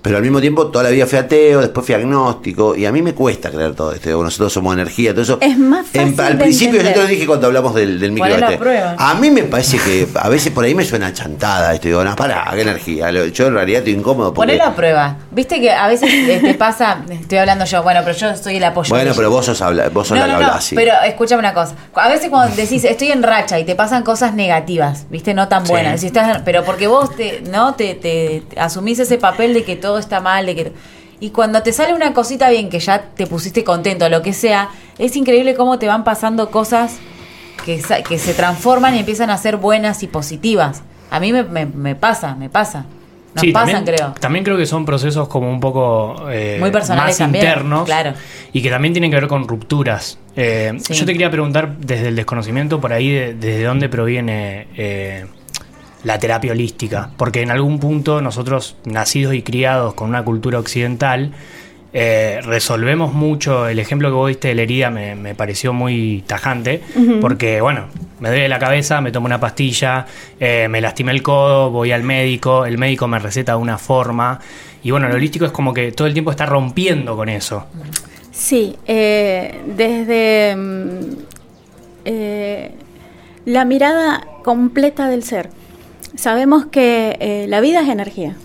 Pero 0.01 0.17
al 0.17 0.23
mismo 0.23 0.41
tiempo, 0.41 0.67
toda 0.67 0.85
la 0.85 0.89
vida 0.89 1.05
fui 1.05 1.19
ateo, 1.19 1.61
después 1.61 1.85
fui 1.85 1.93
agnóstico, 1.93 2.75
y 2.75 2.85
a 2.85 2.91
mí 2.91 3.01
me 3.01 3.13
cuesta 3.13 3.51
creer 3.51 3.75
todo 3.75 3.93
esto. 3.93 4.09
Nosotros 4.23 4.51
somos 4.51 4.73
energía, 4.73 5.11
todo 5.11 5.21
eso. 5.21 5.37
Es 5.41 5.57
más 5.59 5.85
En- 5.93 6.15
fácil 6.15 6.31
al 6.33 6.37
de 6.37 6.43
principio, 6.43 6.81
yo 6.81 6.91
te 6.91 6.99
lo 7.01 7.07
dije 7.07 7.27
cuando 7.27 7.47
hablamos 7.47 7.75
del, 7.75 7.99
del 7.99 8.11
micro 8.11 8.29
¿Cuál 8.29 8.33
es 8.33 8.39
la 8.39 8.45
este. 8.47 8.57
prueba? 8.57 8.95
A 8.97 9.13
mí 9.15 9.29
me 9.29 9.43
parece 9.43 9.77
que 9.77 10.07
a 10.15 10.27
veces 10.29 10.51
por 10.51 10.63
ahí 10.65 10.73
me 10.73 10.83
suena 10.85 11.13
chantada 11.13 11.73
esto. 11.73 11.87
Digo, 11.87 12.03
no, 12.03 12.15
pará, 12.15 12.49
qué 12.53 12.61
energía. 12.61 13.11
Yo 13.11 13.47
en 13.47 13.53
realidad 13.53 13.79
estoy 13.79 13.93
incómodo 13.93 14.33
porque. 14.33 14.53
Poné 14.53 14.57
la 14.57 14.75
prueba. 14.75 15.17
Viste 15.31 15.61
que 15.61 15.71
a 15.71 15.87
veces 15.87 16.09
eh, 16.11 16.39
te 16.41 16.53
pasa, 16.55 17.03
estoy 17.09 17.37
hablando 17.37 17.65
yo, 17.65 17.83
bueno, 17.83 18.01
pero 18.03 18.17
yo 18.17 18.35
soy 18.35 18.57
el 18.57 18.63
apoyo. 18.63 18.89
Bueno, 18.89 19.13
pero 19.15 19.29
vos 19.29 19.45
sos, 19.45 19.61
habla, 19.61 19.89
vos 19.89 20.07
sos 20.07 20.17
No, 20.17 20.25
la 20.25 20.27
que 20.27 20.33
no, 20.33 20.39
no, 20.39 20.45
hablas 20.47 20.65
así. 20.65 20.75
pero 20.75 20.93
escúchame 21.05 21.39
una 21.39 21.53
cosa. 21.53 21.75
A 21.93 22.09
veces 22.09 22.29
cuando 22.29 22.55
decís 22.61 22.83
estoy 22.85 23.11
en 23.11 23.21
racha 23.21 23.59
y 23.59 23.65
te 23.65 23.75
pasan 23.75 24.01
cosas 24.03 24.33
negativas, 24.33 25.05
¿viste? 25.11 25.33
No 25.35 25.47
tan 25.47 25.65
Sí. 25.65 25.71
buenas. 25.71 26.01
Si 26.01 26.07
estás, 26.07 26.41
pero 26.43 26.63
porque 26.63 26.87
vos 26.87 27.15
te, 27.15 27.41
¿no? 27.51 27.75
Te, 27.75 27.93
te- 27.93 28.43
te 28.49 28.59
asumís 28.59 28.97
ese 28.99 29.17
papel 29.19 29.53
de 29.53 29.63
que 29.63 29.75
todo 29.75 29.90
está 29.97 30.19
mal, 30.19 30.45
de 30.45 30.55
que. 30.55 30.71
Y 31.19 31.29
cuando 31.29 31.61
te 31.61 31.71
sale 31.71 31.93
una 31.93 32.13
cosita 32.13 32.49
bien, 32.49 32.69
que 32.69 32.79
ya 32.79 33.01
te 33.15 33.27
pusiste 33.27 33.63
contento, 33.63 34.09
lo 34.09 34.21
que 34.23 34.33
sea, 34.33 34.69
es 34.97 35.15
increíble 35.15 35.53
cómo 35.55 35.77
te 35.77 35.87
van 35.87 36.03
pasando 36.03 36.49
cosas 36.49 36.97
que, 37.65 37.79
que 38.07 38.17
se 38.17 38.33
transforman 38.33 38.95
y 38.95 38.99
empiezan 38.99 39.29
a 39.29 39.37
ser 39.37 39.57
buenas 39.57 40.01
y 40.03 40.07
positivas. 40.07 40.81
A 41.11 41.19
mí 41.19 41.31
me, 41.31 41.43
me- 41.43 41.65
me 41.67 41.95
pasa, 41.95 42.35
me 42.35 42.49
pasa. 42.49 42.85
Nos 43.35 43.41
Sí, 43.43 43.51
pasan, 43.53 43.75
también, 43.85 43.95
creo. 43.95 44.13
También 44.19 44.43
creo 44.43 44.57
que 44.57 44.65
son 44.65 44.83
procesos 44.83 45.27
como 45.29 45.49
un 45.49 45.59
poco 45.61 46.27
eh, 46.29 46.57
Muy 46.59 46.69
personales 46.71 47.11
más 47.13 47.17
también, 47.19 47.45
internos 47.45 47.85
claro. 47.85 48.13
y 48.51 48.61
que 48.61 48.69
también 48.69 48.93
tienen 48.93 49.09
que 49.09 49.15
ver 49.15 49.27
con 49.29 49.47
rupturas. 49.47 50.17
Eh, 50.35 50.73
Sí. 50.79 50.93
Yo 50.95 51.05
te 51.05 51.13
quería 51.13 51.31
preguntar 51.31 51.77
desde 51.77 52.09
el 52.09 52.15
desconocimiento 52.17 52.81
por 52.81 52.91
ahí 52.91 53.09
de- 53.09 53.33
desde 53.35 53.63
dónde 53.63 53.87
proviene 53.87 54.67
eh, 54.75 55.27
la 56.03 56.19
terapia 56.19 56.51
holística, 56.51 57.11
porque 57.17 57.41
en 57.41 57.51
algún 57.51 57.79
punto 57.79 58.21
nosotros 58.21 58.75
nacidos 58.85 59.33
y 59.35 59.41
criados 59.43 59.93
con 59.93 60.09
una 60.09 60.23
cultura 60.23 60.59
occidental 60.59 61.33
eh, 61.93 62.39
resolvemos 62.43 63.13
mucho. 63.13 63.67
El 63.67 63.79
ejemplo 63.79 64.09
que 64.09 64.13
vos 64.13 64.29
diste 64.29 64.47
de 64.49 64.55
la 64.55 64.61
herida 64.61 64.89
me, 64.89 65.15
me 65.15 65.35
pareció 65.35 65.73
muy 65.73 66.23
tajante, 66.25 66.81
porque 67.19 67.59
bueno, 67.59 67.87
me 68.19 68.29
duele 68.29 68.47
la 68.47 68.59
cabeza, 68.59 69.01
me 69.01 69.11
tomo 69.11 69.25
una 69.25 69.39
pastilla, 69.39 70.05
eh, 70.39 70.67
me 70.69 70.79
lastimé 70.79 71.11
el 71.11 71.21
codo, 71.21 71.69
voy 71.69 71.91
al 71.91 72.03
médico, 72.03 72.65
el 72.65 72.77
médico 72.77 73.07
me 73.07 73.19
receta 73.19 73.53
de 73.53 73.57
una 73.57 73.77
forma. 73.77 74.39
Y 74.83 74.91
bueno, 74.91 75.09
lo 75.09 75.15
holístico 75.15 75.45
es 75.45 75.51
como 75.51 75.73
que 75.73 75.91
todo 75.91 76.07
el 76.07 76.13
tiempo 76.13 76.31
está 76.31 76.45
rompiendo 76.45 77.15
con 77.15 77.27
eso. 77.27 77.65
Sí, 78.31 78.75
eh, 78.87 79.59
desde 79.75 80.55
mm, 80.55 80.99
la 83.45 83.65
mirada 83.65 84.25
completa 84.43 85.09
del 85.09 85.23
ser. 85.23 85.49
Sabemos 86.15 86.65
que 86.65 87.17
eh, 87.19 87.45
la 87.47 87.61
vida 87.61 87.81
es 87.81 87.89
energía. 87.89 88.35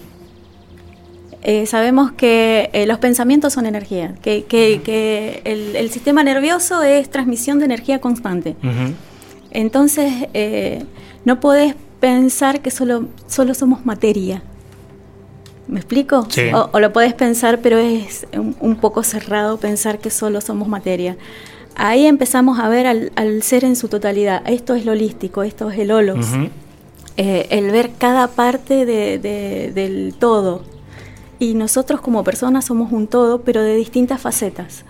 Eh, 1.43 1.67
sabemos 1.67 2.11
que 2.13 2.71
eh, 2.73 2.87
los 2.87 2.99
pensamientos 2.99 3.53
son 3.53 3.67
energía, 3.67 4.15
que, 4.23 4.45
que- 4.45 4.81
que 4.83 5.43
el, 5.45 5.77
el 5.77 5.91
sistema 5.91 6.25
nervioso 6.25 6.83
es 6.83 7.09
transmisión 7.11 7.59
de 7.61 7.67
energía 7.67 8.01
constante. 8.01 8.57
Entonces, 9.53 10.13
no 11.25 11.41
podés 11.41 11.75
pensar 12.01 12.61
que 12.63 12.71
solo, 12.71 13.07
solo 13.27 13.55
somos 13.55 13.87
materia. 13.87 14.43
¿Me 15.69 15.79
explico? 15.81 16.27
Sí. 16.31 16.43
O, 16.55 16.69
o 16.73 16.81
lo 16.81 16.93
podés 16.93 17.15
pensar, 17.15 17.61
pero 17.61 17.79
es 17.79 18.27
un, 18.35 18.57
un 18.61 18.77
poco 18.77 19.03
cerrado 19.03 19.57
pensar 19.59 19.99
que 19.99 20.11
solo 20.11 20.41
somos 20.41 20.69
materia. 20.69 21.17
Ahí 21.75 22.07
empezamos 22.07 22.59
a 22.59 22.69
ver 22.69 22.87
al, 22.87 23.13
al 23.17 23.43
ser 23.43 23.65
en 23.65 23.77
su 23.77 23.89
totalidad. 23.89 24.43
Esto 24.47 24.75
es 24.75 24.85
lo 24.85 24.93
holístico, 24.93 25.43
esto 25.43 25.71
es 25.71 25.79
el 25.79 25.91
holos. 25.91 26.19
Ujú. 26.33 26.49
Eh, 27.17 27.47
el 27.51 27.71
ver 27.71 27.93
cada 27.99 28.29
parte 28.29 28.85
de- 28.85 29.19
de- 29.19 29.73
del 29.75 30.15
todo. 30.19 30.63
Y 31.39 31.55
nosotros 31.55 32.01
como 32.01 32.25
personas 32.25 32.65
somos 32.67 32.93
un 32.93 33.07
todo, 33.07 33.41
pero 33.43 33.63
de 33.63 33.75
distintas 33.75 34.21
facetas. 34.21 34.85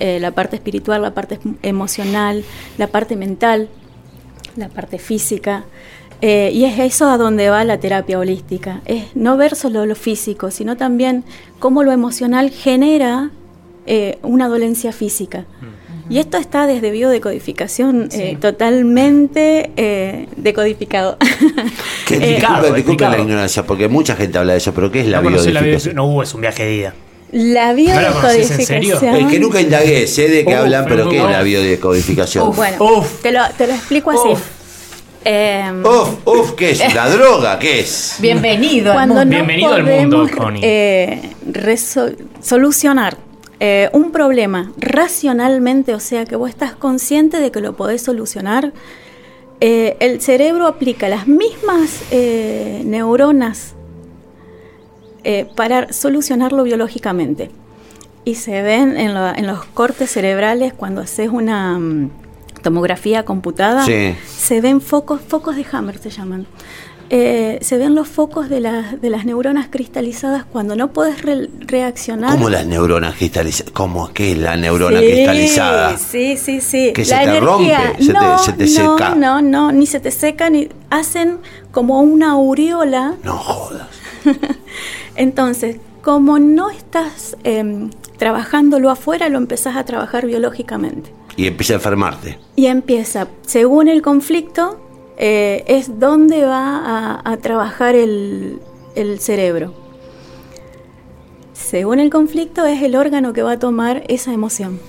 Eh, 0.00 0.18
la 0.20 0.30
parte 0.32 0.56
espiritual, 0.56 1.02
la 1.02 1.14
parte 1.14 1.38
em- 1.44 1.56
emocional, 1.62 2.44
la 2.78 2.86
parte 2.88 3.16
mental, 3.16 3.68
la 4.56 4.68
parte 4.68 4.98
física. 4.98 5.64
Eh, 6.20 6.50
y 6.52 6.64
es 6.64 6.78
eso 6.80 7.08
a 7.08 7.16
donde 7.16 7.48
va 7.48 7.62
la 7.64 7.78
terapia 7.78 8.18
holística. 8.18 8.80
Es 8.84 9.14
no 9.14 9.36
ver 9.36 9.54
solo 9.54 9.86
lo 9.86 9.94
físico, 9.94 10.50
sino 10.50 10.76
también 10.76 11.22
cómo 11.60 11.84
lo 11.84 11.92
emocional 11.92 12.50
genera 12.50 13.30
una 14.22 14.48
dolencia 14.48 14.92
física. 14.92 15.46
Y 16.10 16.18
esto 16.18 16.38
está 16.38 16.66
desde 16.66 16.90
biodecodificación 16.90 18.08
Sí. 18.10 18.22
eh, 18.22 18.38
totalmente 18.40 19.70
eh, 19.76 20.26
decodificado. 20.36 21.18
Que 22.06 22.14
Eh, 22.14 22.18
disculpe, 22.20 22.30
Explicado, 22.30 22.72
disculpe 22.74 23.04
la 23.08 23.18
ignorancia, 23.18 23.62
porque 23.64 23.88
mucha 23.88 24.16
gente 24.16 24.38
habla 24.38 24.52
de 24.52 24.58
eso, 24.58 24.72
pero 24.72 24.90
¿qué 24.90 25.00
es 25.00 25.06
la 25.08 25.20
No 25.20 25.28
la 25.28 25.36
biodecodificación? 25.36 25.94
bio- 25.94 26.02
no 26.02 26.06
hubo, 26.06 26.22
es 26.22 26.32
un 26.34 26.40
viaje 26.40 26.64
de 26.64 26.74
ida. 26.74 26.94
La 27.32 27.74
¿No 27.74 28.00
la 28.00 28.12
conocés 28.12 28.50
en 28.52 28.64
serio? 28.64 28.80
biodecodificación. 28.98 29.16
Es 29.26 29.32
que 29.32 29.38
nunca 29.40 29.60
indagué, 29.60 30.06
sé 30.06 30.28
de 30.28 30.44
qué 30.46 30.54
Uf, 30.54 30.60
hablan, 30.60 30.86
pero 30.88 31.10
¿qué 31.10 31.18
es 31.18 31.24
la 31.24 31.42
biodecodificación? 31.42 32.56
Bueno, 32.56 32.76
Uf. 32.82 33.20
Te, 33.22 33.30
lo, 33.32 33.40
te 33.58 33.66
lo 33.66 33.74
explico 33.74 34.10
así. 34.12 34.28
Uf. 34.32 34.40
Em, 35.26 35.84
Uf, 35.84 36.08
uf, 36.24 36.52
¿qué 36.52 36.70
es? 36.70 36.94
¿La 36.94 37.10
droga? 37.10 37.58
¿Qué 37.58 37.80
es? 37.80 38.16
Bienvenido 38.18 38.92
al 38.96 39.08
mundo. 39.08 39.24
no 39.26 39.30
Bienvenido 39.30 39.74
al 39.74 39.84
mundo, 39.84 40.26
Connie. 40.34 40.62
eh, 40.64 41.20
resol- 41.52 42.16
solucionar 42.40 43.18
eh, 43.60 43.90
un 43.92 44.12
problema 44.12 44.72
racionalmente, 44.78 45.94
o 45.94 46.00
sea 46.00 46.24
que 46.24 46.36
vos 46.36 46.48
estás 46.48 46.74
consciente 46.74 47.40
de 47.40 47.50
que 47.50 47.60
lo 47.60 47.74
podés 47.76 48.02
solucionar, 48.02 48.72
eh, 49.60 49.96
el 50.00 50.20
cerebro 50.20 50.66
aplica 50.68 51.08
las 51.08 51.26
mismas 51.26 52.02
eh, 52.12 52.82
neuronas 52.84 53.74
eh, 55.24 55.46
para 55.56 55.92
solucionarlo 55.92 56.62
biológicamente. 56.62 57.50
Y 58.24 58.34
se 58.36 58.62
ven 58.62 58.96
en, 58.96 59.14
lo- 59.14 59.34
en 59.34 59.46
los 59.46 59.64
cortes 59.64 60.10
cerebrales 60.10 60.72
cuando 60.74 61.00
haces 61.00 61.30
una 61.30 61.78
mm, 61.78 62.10
tomografía 62.62 63.24
computada, 63.24 63.84
Sí. 63.84 64.14
se 64.26 64.60
ven 64.60 64.80
focos, 64.80 65.20
focos 65.26 65.56
de 65.56 65.66
Hammer 65.72 65.98
se 65.98 66.10
llaman. 66.10 66.46
Eh, 67.10 67.58
se 67.62 67.78
ven 67.78 67.94
los 67.94 68.06
focos 68.06 68.50
de, 68.50 68.60
las 68.60 69.00
de 69.00 69.08
las 69.08 69.24
neuronas 69.24 69.68
cristalizadas 69.70 70.44
cuando 70.44 70.76
no 70.76 70.92
puedes 70.92 71.22
re- 71.22 71.48
reaccionar. 71.60 72.32
¿Cómo 72.32 72.50
las 72.50 72.66
neuronas 72.66 73.14
cristalizadas? 73.16 73.72
¿Cómo 73.72 74.12
que 74.12 74.32
es 74.32 74.38
la 74.38 74.56
neurona 74.56 75.00
Sí, 75.00 75.06
cristalizada? 75.06 75.96
Sí, 75.96 76.36
sí, 76.36 76.60
sí. 76.60 76.92
Que 76.94 77.04
se 77.06 77.14
te 77.16 77.40
rompe, 77.40 77.74
se 77.98 78.06
te- 78.08 78.12
no, 78.12 78.38
se 78.38 78.52
te 78.52 78.64
no, 78.66 78.96
seca. 78.98 79.14
No, 79.14 79.40
no, 79.40 79.72
ni 79.72 79.86
se 79.86 80.00
te 80.00 80.10
seca, 80.10 80.50
ni 80.50 80.68
hacen 80.90 81.38
como 81.72 82.00
una 82.02 82.32
aureola 82.32 83.14
No 83.24 83.38
jodas. 83.38 83.88
entonces, 85.16 85.76
como 86.02 86.38
no 86.38 86.70
estás 86.70 87.36
em, 87.44 87.90
trabajándolo 88.18 88.90
afuera, 88.90 89.28
lo 89.28 89.38
empezás 89.38 89.76
a 89.76 89.84
trabajar 89.84 90.26
biológicamente. 90.26 91.12
Y 91.36 91.46
empieza 91.46 91.74
a 91.74 91.76
enfermarte. 91.76 92.38
Y 92.56 92.66
empieza, 92.66 93.28
según 93.46 93.88
el 93.88 94.02
conflicto, 94.02 94.80
eh, 95.18 95.64
es 95.66 95.98
donde 95.98 96.44
va 96.44 97.20
a, 97.24 97.36
trabajar 97.38 97.94
el, 97.94 98.60
el 98.94 99.18
cerebro. 99.20 99.74
Según 101.52 101.98
el 101.98 102.08
conflicto, 102.08 102.64
es 102.64 102.82
el 102.82 102.96
órgano 102.96 103.32
que 103.32 103.42
va 103.42 103.52
a 103.52 103.58
tomar 103.58 104.04
esa 104.08 104.32
emoción. 104.32 104.80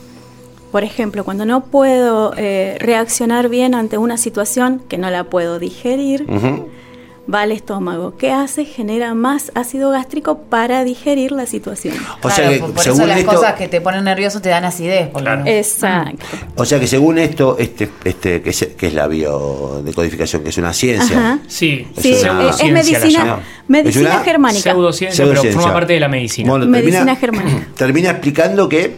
Por 0.72 0.84
ejemplo, 0.84 1.26
cuando 1.26 1.46
no 1.46 1.66
puedo 1.66 2.34
eh, 2.38 2.78
reaccionar 2.80 3.50
bien 3.50 3.74
ante 3.74 3.98
una 3.98 4.18
situación 4.18 4.82
que 4.88 4.98
no 5.00 5.10
la 5.10 5.24
puedo 5.24 5.58
digerir. 5.58 6.28
Va 7.32 7.42
al 7.42 7.52
estómago. 7.52 8.16
¿Qué 8.18 8.32
hace? 8.32 8.66
Genera 8.66 9.14
más 9.14 9.52
ácido 9.56 9.92
gástrico 9.92 10.40
para 10.40 10.84
digerir 10.84 11.32
la 11.32 11.46
situación. 11.46 11.96
O 12.18 12.22
Claro, 12.22 12.36
sea 12.36 12.50
que 12.50 12.58
por, 12.60 12.74
por 12.74 12.84
según 12.84 13.00
eso 13.02 13.08
las 13.08 13.20
esto, 13.20 13.32
cosas 13.34 13.54
que 13.54 13.68
te 13.68 13.82
ponen 13.82 14.04
nervioso 14.04 14.42
te 14.42 14.50
dan 14.50 14.66
acidez. 14.66 15.10
Claro. 15.14 15.44
Exacto. 15.46 16.26
o 16.56 16.66
sea 16.66 16.80
que 16.80 16.88
según 16.88 17.18
esto, 17.20 17.58
este, 17.60 17.90
este, 18.04 18.42
que 18.42 18.50
es, 18.50 18.68
que 18.78 18.88
es 18.88 18.94
la 18.94 19.08
biodecodificación, 19.08 20.44
que 20.44 20.50
es 20.50 20.58
una 20.58 20.74
ciencia. 20.74 21.18
Ajá. 21.18 21.40
Sí, 21.48 21.88
Sí, 22.00 22.12
Es 22.14 22.18
es, 22.18 22.24
una- 22.24 22.50
es 22.50 22.58
la 22.60 22.66
medicina, 22.72 23.40
medicina 23.68 24.10
Es 24.10 24.16
una 24.16 24.24
germánica. 24.24 24.72
Pseudociencia, 24.72 25.26
pero 25.26 25.44
forma 25.44 25.74
parte 25.74 25.94
de 25.94 26.00
la 26.00 26.08
medicina. 26.08 26.50
Bueno, 26.50 26.66
Medicina 26.66 27.16
germánica. 27.16 27.68
Termina 27.76 28.10
explicando 28.12 28.68
que 28.70 28.96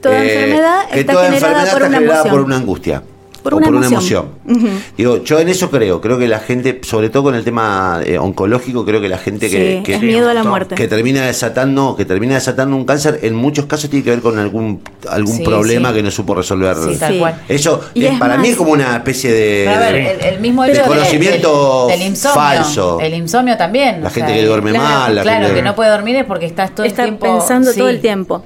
Toda 0.00 0.22
eh, 0.22 0.34
enfermedad 0.34 0.82
está 0.92 1.12
toda 1.12 1.24
generada 1.32 1.62
enfermedad 1.62 1.72
por 1.72 1.82
está 1.82 1.86
una 1.88 1.98
generada 1.98 2.30
por 2.30 2.40
una 2.42 2.56
angustia. 2.56 3.02
Por 3.44 3.54
o 3.54 3.56
una 3.58 3.66
por 3.66 3.74
una 3.76 3.86
emoción. 3.86 4.30
emoción. 4.46 4.68
Ujú. 4.72 4.78
Digo, 4.96 5.22
yo 5.22 5.38
en 5.38 5.48
eso 5.50 5.70
creo, 5.70 6.00
creo 6.00 6.18
que 6.18 6.26
la 6.26 6.40
gente, 6.40 6.80
sobre 6.82 7.10
todo 7.10 7.24
con 7.24 7.34
el 7.36 7.44
tema 7.44 8.00
eh, 8.04 8.18
oncológico, 8.18 8.84
creo 8.84 9.00
que 9.00 9.08
la 9.08 9.18
gente 9.18 9.48
que, 9.50 9.76
Sí, 9.76 9.82
que- 9.84 9.94
es 9.96 10.02
miedo 10.02 10.28
a 10.30 10.34
la 10.34 10.40
montón. 10.40 10.50
muerte. 10.50 10.74
que 10.74 10.88
termina 10.88 11.26
desatando, 11.26 11.94
que 11.94 12.04
termina 12.06 12.34
desatando 12.34 12.74
un 12.74 12.84
cáncer, 12.86 13.20
en 13.22 13.34
muchos 13.34 13.66
casos 13.66 13.90
tiene 13.90 14.02
que 14.02 14.10
ver 14.10 14.20
con 14.20 14.38
algún 14.38 14.80
algún 15.08 15.36
Sí, 15.36 15.44
problema 15.44 15.90
sí. 15.90 15.96
que 15.96 16.02
no 16.02 16.10
supo 16.10 16.34
resolver. 16.34 16.74
Sí, 16.76 16.96
tal 16.98 17.12
Sí. 17.12 17.18
cual. 17.20 17.42
Eso 17.48 17.80
Y 17.94 18.04
eh, 18.04 18.08
es 18.14 18.18
para 18.18 18.38
mí 18.38 18.48
es 18.48 18.56
como 18.56 18.72
una 18.72 18.96
especie 18.96 19.30
de, 19.30 19.68
a 19.68 19.78
ver, 19.78 19.94
el, 19.94 20.20
el 20.34 20.40
mismo 20.40 20.64
De 20.64 20.72
del- 20.72 20.82
conocimiento 20.82 21.86
del, 21.88 21.98
del 21.98 22.08
insomnio. 22.08 22.40
falso. 22.40 22.98
El 23.00 23.14
insomnio 23.14 23.56
también. 23.58 24.00
La 24.02 24.08
o 24.08 24.10
gente 24.10 24.30
sea, 24.32 24.40
que 24.40 24.46
duerme 24.46 24.70
claro, 24.70 24.84
mal, 24.88 25.14
la 25.16 25.22
Claro, 25.22 25.40
gente- 25.46 25.54
que 25.56 25.62
no 25.62 25.74
puede 25.74 25.90
dormir 25.90 26.16
es 26.16 26.24
porque 26.24 26.46
estás 26.46 26.74
todo 26.74 26.86
Está 26.86 27.02
el 27.04 27.10
tiempo. 27.18 27.26
pensando 27.38 27.72
todo 27.74 27.88
el 27.90 28.00
tiempo. 28.00 28.42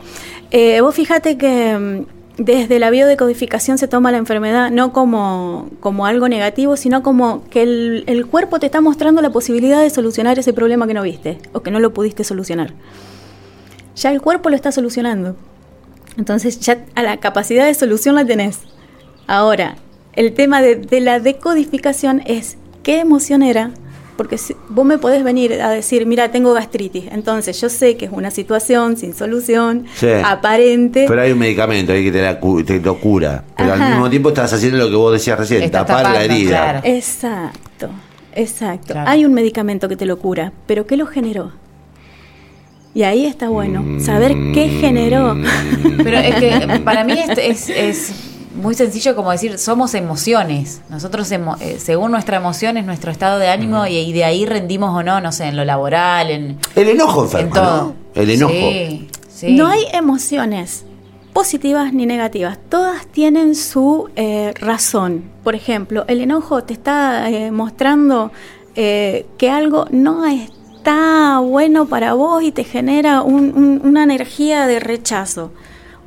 Eh, 0.51 0.81
vos 0.81 0.95
fíjate 0.95 1.37
que 1.37 1.77
mm, 1.79 2.18
desde 2.39 2.79
la 2.79 2.89
biodecodificación 2.91 3.79
se 3.79 3.89
toma 3.89 4.13
la 4.13 4.19
enfermedad 4.19 4.71
no 4.71 4.93
como, 4.93 5.69
como 5.81 6.07
algo 6.07 6.29
negativo, 6.29 6.77
sino 6.77 7.03
como 7.03 7.45
que 7.51 7.63
el, 7.63 8.05
el 8.07 8.27
cuerpo 8.27 8.61
te 8.61 8.67
está 8.67 8.81
mostrando 8.81 9.21
la 9.21 9.31
posibilidad 9.31 9.83
de 9.83 9.91
solucionar 9.91 10.39
ese 10.39 10.53
problema 10.53 10.87
que 10.87 10.95
no 10.95 11.03
viste 11.03 11.39
o 11.53 11.63
que 11.63 11.73
no 11.73 11.81
lo 11.81 11.93
pudiste 11.93 12.23
solucionar. 12.23 12.73
Ya 13.97 14.13
el 14.13 14.23
cuerpo 14.23 14.51
lo 14.51 14.57
está 14.57 14.71
solucionando. 14.71 15.37
Entonces 16.17 16.61
ya 16.61 16.85
a 16.95 17.03
la 17.03 17.17
capacidad 17.17 17.67
de 17.67 17.75
solución 17.75 18.15
la 18.15 18.25
tenés. 18.25 18.61
Ahora, 19.27 19.77
el 20.13 20.33
tema 20.33 20.63
de, 20.63 20.77
de 20.77 21.01
la 21.01 21.19
decodificación 21.19 22.23
es 22.25 22.57
qué 22.85 23.01
emoción 23.01 23.43
era, 23.43 23.73
porque 24.19 24.37
si- 24.37 24.55
vos 24.69 24.85
me 24.85 24.99
podés 24.99 25.23
venir 25.25 25.63
a 25.63 25.71
decir, 25.71 26.05
mira, 26.05 26.31
tengo 26.31 26.53
gastritis, 26.53 27.05
entonces 27.13 27.59
yo 27.61 27.69
sé 27.71 27.97
que 27.97 28.05
es 28.07 28.11
una 28.13 28.31
situación 28.31 28.97
sin 28.99 29.15
solución, 29.15 29.87
Sí. 29.95 30.09
aparente. 30.25 31.07
Pero 31.09 31.23
hay 31.23 31.33
un 31.33 31.39
medicamento 31.39 31.93
ahí 31.93 32.03
que 32.05 32.13
te, 32.13 32.21
la 32.21 32.39
cu- 32.41 32.63
te 32.65 32.81
lo 32.81 32.99
cura. 32.99 33.45
Pero 33.57 33.73
al 33.73 33.81
mismo 33.91 34.11
tiempo 34.11 34.29
estás 34.31 34.53
haciendo 34.53 34.77
lo 34.79 34.91
que 34.91 34.97
vos 34.97 35.13
decías 35.13 35.39
recién, 35.39 35.63
Estás 35.63 35.87
tapar 35.87 36.13
la 36.13 36.25
herida. 36.25 36.49
claro. 36.49 36.81
Exacto, 36.83 37.89
exacto. 38.35 38.93
Claro. 38.95 39.09
Hay 39.09 39.25
un 39.25 39.33
medicamento 39.33 39.89
que 39.89 39.97
te 39.97 40.05
lo 40.05 40.19
cura, 40.19 40.53
pero 40.67 40.85
¿qué 40.87 40.97
lo 40.97 41.07
generó? 41.07 41.53
Y 42.95 43.05
ahí 43.05 43.27
está 43.27 43.49
bueno, 43.49 44.01
saber 44.01 44.33
qué 44.53 44.69
generó. 44.81 45.37
Pero 46.03 46.19
es 46.19 46.35
que 46.37 46.81
para 46.85 47.05
mí 47.05 47.13
es, 47.13 47.39
es, 47.39 47.69
es 47.69 48.13
muy 48.55 48.75
sencillo 48.75 49.15
como 49.17 49.31
decir, 49.31 49.59
somos 49.59 49.95
emociones. 49.95 50.81
Nosotros, 50.91 51.31
emo- 51.33 51.57
eh, 51.61 51.79
según 51.79 52.11
nuestra 52.11 52.37
emoción, 52.39 52.77
es 52.77 52.85
nuestro 52.85 53.11
estado 53.11 53.39
de 53.39 53.49
ánimo 53.49 53.87
y, 53.87 53.97
y 53.97 54.13
de 54.13 54.25
ahí 54.25 54.47
rendimos 54.47 54.95
o 54.95 55.03
no, 55.03 55.21
no 55.21 55.33
sé, 55.33 55.45
en 55.47 55.57
lo 55.57 55.65
laboral, 55.65 56.31
en, 56.31 56.59
El 56.75 56.89
enojo 56.89 57.29
en 57.39 57.51
todo. 57.51 57.65
¿no? 57.65 57.95
El 58.15 58.31
enojo. 58.31 58.53
Sí, 58.53 59.09
sí. 59.29 59.55
No 59.57 59.67
hay 59.69 59.83
emociones 59.93 60.85
positivas 61.33 61.93
ni 61.93 62.05
negativas, 62.07 62.59
todas 62.69 63.07
tienen 63.07 63.55
su 63.55 64.09
eh, 64.17 64.53
razón. 64.61 65.25
Por 65.45 65.55
ejemplo, 65.55 66.05
el 66.09 66.21
enojo 66.21 66.65
te 66.65 66.73
está 66.73 67.31
eh, 67.31 67.51
mostrando 67.53 68.33
eh, 68.75 69.27
que 69.39 69.51
algo 69.51 69.87
no 69.91 70.25
está 70.27 71.39
bueno 71.41 71.87
para 71.87 72.15
vos 72.15 72.43
y 72.43 72.51
te 72.53 72.65
genera 72.65 73.23
un- 73.23 73.53
un- 73.55 73.81
una 73.85 74.03
energía 74.05 74.67
de 74.67 74.81
rechazo. 74.81 75.53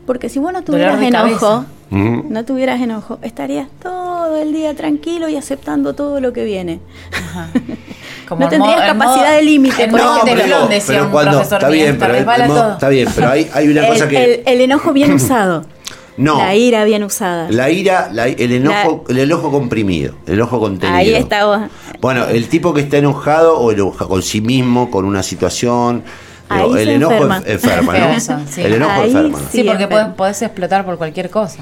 Porque 0.05 0.27
si 0.29 0.39
vos 0.39 0.51
no 0.51 0.63
tuvieras 0.63 1.01
enojo, 1.01 1.39
cabeza. 1.39 1.65
No 1.91 2.45
tuvieras 2.45 2.79
enojo, 2.81 3.19
estarías 3.21 3.67
todo 3.83 4.37
el 4.37 4.53
día 4.53 4.73
tranquilo 4.75 5.27
y 5.27 5.35
aceptando 5.35 5.93
todo 5.93 6.19
lo 6.21 6.31
que 6.33 6.43
viene. 6.45 6.79
Ajá. 7.11 7.49
No 8.31 8.43
en 8.45 8.49
tendrías 8.49 8.77
modo- 8.77 8.87
capacidad 8.87 9.25
modo- 9.25 9.35
de 9.35 9.41
límite, 9.43 9.75
ejemplo. 9.83 10.03
pero 10.87 11.11
cuando- 11.11 11.41
está 11.41 11.67
bien, 11.67 11.99
te 11.99 12.05
pero, 12.05 12.15
el- 12.17 12.47
modo- 12.47 12.71
está 12.71 12.87
bien, 12.87 13.09
pero 13.13 13.29
hay, 13.29 13.49
hay 13.53 13.67
una 13.67 13.85
cosa 13.89 14.07
que 14.07 14.23
el- 14.35 14.43
el 14.45 14.61
enojo 14.61 14.93
bien 14.93 15.11
usado. 15.11 15.65
no. 16.17 16.37
La 16.37 16.55
ira 16.55 16.85
bien 16.85 17.03
usada. 17.03 17.47
La 17.51 17.69
ira, 17.69 18.07
la- 18.09 18.27
el 18.27 18.51
enojo, 18.53 19.03
el 19.09 19.19
enojo 19.19 19.51
comprimido, 19.51 20.13
el 20.27 20.35
enojo 20.35 20.61
contenido. 20.61 20.97
Ahí 20.97 21.13
está 21.13 21.45
vos. 21.45 21.59
Bueno, 21.99 22.25
el 22.27 22.47
tipo 22.47 22.73
que 22.73 22.79
está 22.79 22.95
enojado 22.99 23.59
o 23.59 23.69
enoja 23.73 24.07
con 24.07 24.21
sí 24.21 24.39
mismo, 24.39 24.89
con 24.89 25.03
una 25.03 25.23
situación. 25.23 26.01
Ahí 26.47 26.63
digo, 26.63 26.77
el 26.77 26.85
se 26.87 26.93
enojo 26.95 27.13
enferma. 27.15 27.39
enf- 27.41 27.49
enferma, 27.51 27.97
¿no? 27.97 28.09
Eso, 28.15 28.39
sí. 28.49 28.61
El 28.61 28.73
enojo 28.75 28.91
Ahí 28.93 29.07
enferma. 29.09 29.39
¿no? 29.39 29.45
Sí, 29.51 29.57
Sí, 29.57 29.63
porque 29.65 29.87
podés, 29.89 30.07
podés 30.15 30.41
explotar 30.41 30.85
por 30.85 30.97
cualquier 30.97 31.29
cosa. 31.29 31.59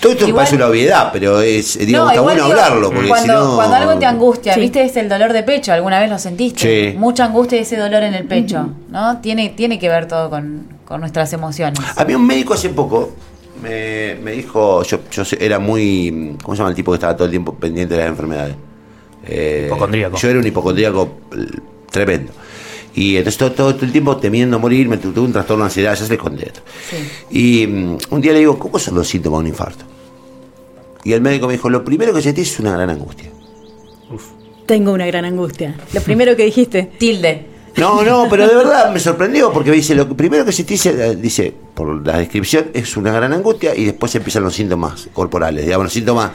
Todo 0.00 0.12
esto 0.12 0.24
Igual- 0.26 0.44
parece 0.44 0.56
una 0.56 0.66
obviedad, 0.68 1.10
pero 1.12 1.40
es, 1.40 1.78
digamos, 1.78 2.06
No, 2.06 2.10
está 2.10 2.20
bueno 2.22 2.44
digo, 2.44 2.60
hablarlo, 2.60 2.90
porque 2.90 3.08
cuando, 3.08 3.32
si 3.32 3.38
no. 3.50 3.54
cuando 3.56 3.76
algo 3.76 3.98
te 3.98 4.06
angustia, 4.06 4.54
Sí. 4.54 4.60
¿viste? 4.60 4.82
Es 4.84 4.96
el 4.96 5.08
dolor 5.08 5.32
de 5.32 5.42
pecho, 5.42 5.72
¿alguna 5.72 5.98
vez 6.00 6.10
lo 6.10 6.18
sentiste? 6.18 6.90
Sí. 6.92 6.96
Mucha 6.98 7.24
angustia 7.24 7.58
y 7.58 7.62
ese 7.62 7.76
dolor 7.76 8.02
en 8.02 8.14
el 8.14 8.24
pecho, 8.26 8.68
¿no? 8.90 9.20
Tiene, 9.20 9.50
tiene 9.50 9.78
que 9.78 9.88
ver 9.88 10.06
todo 10.08 10.28
con, 10.30 10.66
con 10.84 11.00
nuestras 11.00 11.32
emociones. 11.32 11.78
A 11.96 12.04
mí 12.04 12.14
un 12.14 12.26
médico 12.26 12.54
hace 12.54 12.68
poco 12.70 13.12
me, 13.62 14.16
me 14.22 14.32
dijo, 14.32 14.82
yo, 14.82 14.98
yo 15.10 15.24
sé- 15.24 15.38
era 15.44 15.58
muy, 15.58 16.36
¿cómo 16.42 16.54
se 16.54 16.58
llama 16.58 16.70
el 16.70 16.76
tipo 16.76 16.92
que 16.92 16.96
estaba 16.96 17.14
todo 17.16 17.24
el 17.24 17.30
tiempo 17.30 17.54
pendiente 17.54 17.94
de 17.94 18.00
las 18.00 18.08
enfermedades? 18.10 18.54
Eh, 19.26 19.64
Hipocondríaco. 19.66 20.16
Yo 20.18 20.28
era 20.28 20.38
un 20.38 20.46
hipocondríaco 20.46 21.08
eh, 21.32 21.58
tremendo. 21.90 22.32
Y 22.96 23.16
entonces 23.16 23.38
todo, 23.38 23.52
todo 23.52 23.76
el 23.84 23.92
tiempo 23.92 24.16
temiendo 24.16 24.58
morir, 24.58 24.88
me 24.88 24.96
tu- 24.96 25.12
tuve 25.12 25.26
un 25.26 25.32
trastorno 25.32 25.62
de 25.64 25.68
ansiedad, 25.68 25.94
ya 25.96 26.04
se 26.06 26.14
esto. 26.46 26.60
Sí. 26.90 27.62
Y 27.62 27.66
mm, 27.66 27.98
un 28.10 28.20
día 28.20 28.32
le 28.32 28.38
digo, 28.40 28.58
¿cómo 28.58 28.78
son 28.78 28.94
los 28.96 29.06
síntomas 29.06 29.38
de 29.38 29.42
un 29.42 29.46
infarto? 29.48 29.84
Y 31.04 31.12
el 31.12 31.20
médico 31.20 31.46
me 31.46 31.52
dijo, 31.52 31.68
lo 31.70 31.84
primero 31.84 32.12
que 32.12 32.22
sentís 32.22 32.52
es 32.54 32.58
una 32.60 32.72
gran 32.72 32.90
angustia. 32.90 33.30
Tengo 34.66 34.92
una 34.92 35.06
gran 35.06 35.24
angustia. 35.24 35.76
Lo 35.92 36.00
primero 36.00 36.34
que 36.34 36.44
dijiste. 36.44 36.90
Tilde. 36.98 37.46
No, 37.78 38.02
no, 38.02 38.26
pero 38.30 38.48
de 38.48 38.54
verdad 38.54 38.90
me 38.92 38.98
sorprendió 38.98 39.52
porque 39.52 39.70
me 39.70 39.76
dice, 39.76 39.94
lo 39.94 40.08
que 40.08 40.14
primero 40.14 40.44
que 40.46 40.52
sentís, 40.52 40.86
eh, 40.86 41.14
dice, 41.16 41.52
por 41.74 42.06
la 42.06 42.18
descripción, 42.18 42.66
es 42.72 42.96
una 42.96 43.12
gran 43.12 43.32
angustia 43.34 43.74
y 43.76 43.84
después 43.84 44.14
empiezan 44.14 44.44
los 44.44 44.54
síntomas 44.54 45.08
corporales, 45.12 45.64
digamos, 45.66 45.84
los 45.84 45.92
síntomas. 45.92 46.30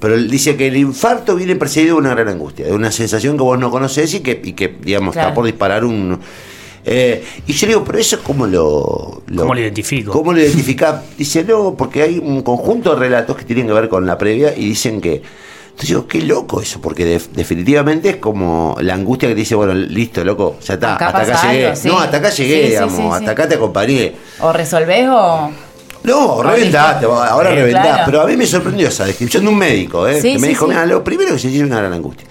Pero 0.00 0.14
él 0.14 0.30
dice 0.30 0.56
que 0.56 0.68
el 0.68 0.76
infarto 0.76 1.36
viene 1.36 1.54
precedido 1.56 1.96
de 1.96 2.00
una 2.00 2.10
gran 2.14 2.28
angustia, 2.28 2.66
de 2.66 2.72
una 2.72 2.90
sensación 2.90 3.36
que 3.36 3.42
vos 3.42 3.58
no 3.58 3.70
conocés 3.70 4.14
y 4.14 4.20
que, 4.20 4.40
y 4.42 4.52
que 4.54 4.76
digamos, 4.82 5.12
Claro. 5.12 5.28
está 5.28 5.34
por 5.34 5.44
disparar 5.44 5.84
un... 5.84 6.18
eh, 6.86 7.22
y 7.46 7.52
yo 7.52 7.66
le 7.66 7.72
digo, 7.74 7.84
pero 7.84 7.98
eso 7.98 8.18
cómo 8.22 8.46
lo, 8.46 9.22
¿Cómo 9.36 9.52
lo 9.54 9.60
identifico? 9.60 10.12
¿Cómo 10.12 10.32
lo 10.32 10.40
identificás? 10.40 11.02
Dice, 11.18 11.44
no, 11.44 11.74
porque 11.76 12.02
hay 12.02 12.18
un 12.18 12.40
conjunto 12.42 12.94
de 12.94 13.00
relatos 13.00 13.36
que 13.36 13.44
tienen 13.44 13.66
que 13.66 13.72
ver 13.74 13.88
con 13.90 14.06
la 14.06 14.16
previa 14.16 14.56
y 14.56 14.66
dicen 14.68 15.00
que... 15.02 15.20
Entonces 15.76 15.88
digo, 15.90 16.06
qué 16.08 16.22
loco 16.22 16.62
eso, 16.62 16.80
porque 16.80 17.04
def- 17.04 17.28
definitivamente 17.34 18.08
es 18.08 18.16
como 18.16 18.78
la 18.80 18.94
angustia 18.94 19.28
que 19.28 19.34
te 19.34 19.40
dice, 19.40 19.54
bueno, 19.56 19.74
listo, 19.74 20.24
loco, 20.24 20.56
ya 20.66 20.72
está, 20.74 20.94
Acá 20.94 21.08
hasta 21.08 21.20
acá 21.34 21.50
llegué. 21.52 21.64
algo, 21.66 21.76
sí. 21.76 21.88
No, 21.88 21.98
hasta 22.00 22.16
acá 22.16 22.30
llegué, 22.30 22.62
Sí, 22.62 22.68
digamos, 22.70 23.14
hasta 23.14 23.30
acá 23.32 23.46
te 23.46 23.54
acompañé. 23.56 24.14
O 24.40 24.52
resolvés 24.54 25.06
o... 25.06 25.50
No, 26.04 26.42
reventaste, 26.42 27.04
ahora 27.04 27.50
Sí, 27.50 27.56
reventás. 27.56 27.86
claro. 27.88 28.02
Pero 28.06 28.20
a 28.22 28.26
mí 28.26 28.36
me 28.38 28.46
sorprendió 28.46 28.88
esa 28.88 29.04
descripción 29.04 29.42
de 29.42 29.48
un 29.50 29.58
médico, 29.58 30.08
¿eh? 30.08 30.18
Sí, 30.22 30.32
que 30.34 30.38
me 30.38 30.48
dijo, 30.48 30.66
mira, 30.66 30.86
lo 30.86 31.04
primero 31.04 31.32
que 31.34 31.38
se 31.40 31.48
tiene 31.50 31.66
una 31.66 31.76
gran 31.78 31.92
angustia. 31.92 32.26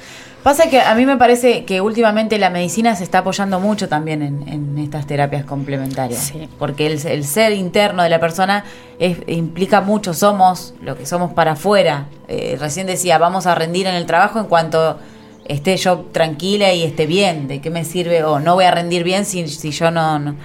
Pasa 0.45 0.69
que 0.69 0.79
a 0.79 0.93
mí 0.93 1.08
me 1.08 1.17
parece 1.17 1.65
que 1.65 1.81
últimamente 1.81 2.38
la 2.38 2.51
medicina 2.51 2.95
se 2.95 3.03
está 3.03 3.17
apoyando 3.17 3.60
mucho 3.60 3.89
también 3.89 4.21
en, 4.21 4.47
en 4.47 4.77
estas 4.77 5.08
terapias 5.08 5.43
complementarias. 5.43 6.19
Sí. 6.21 6.47
Porque 6.60 6.86
el, 6.86 7.03
el 7.08 7.23
ser 7.25 7.51
interno 7.53 8.03
de 8.03 8.10
la 8.10 8.19
persona 8.19 8.63
es- 8.99 9.17
implica 9.25 9.81
mucho, 9.81 10.13
somos 10.13 10.75
lo 10.84 10.95
que 10.95 11.08
somos 11.08 11.34
para 11.34 11.53
afuera. 11.53 12.05
Eh, 12.27 12.58
recién 12.60 12.86
decía, 12.86 13.17
vamos 13.17 13.47
a 13.47 13.55
rendir 13.55 13.88
en 13.88 13.95
el 13.95 14.05
trabajo 14.05 14.38
en 14.39 14.45
cuanto 14.45 14.99
esté 15.45 15.77
yo 15.77 16.05
tranquila 16.12 16.71
y 16.73 16.84
esté 16.84 17.08
bien. 17.08 17.47
¿De 17.47 17.60
qué 17.60 17.71
me 17.71 17.84
sirve? 17.84 18.23
O 18.23 18.39
no 18.39 18.53
voy 18.53 18.65
a 18.65 18.71
rendir 18.71 19.03
bien 19.03 19.25
si, 19.25 19.47
si 19.47 19.71
yo 19.71 19.89
no, 19.89 20.19
no, 20.19 20.36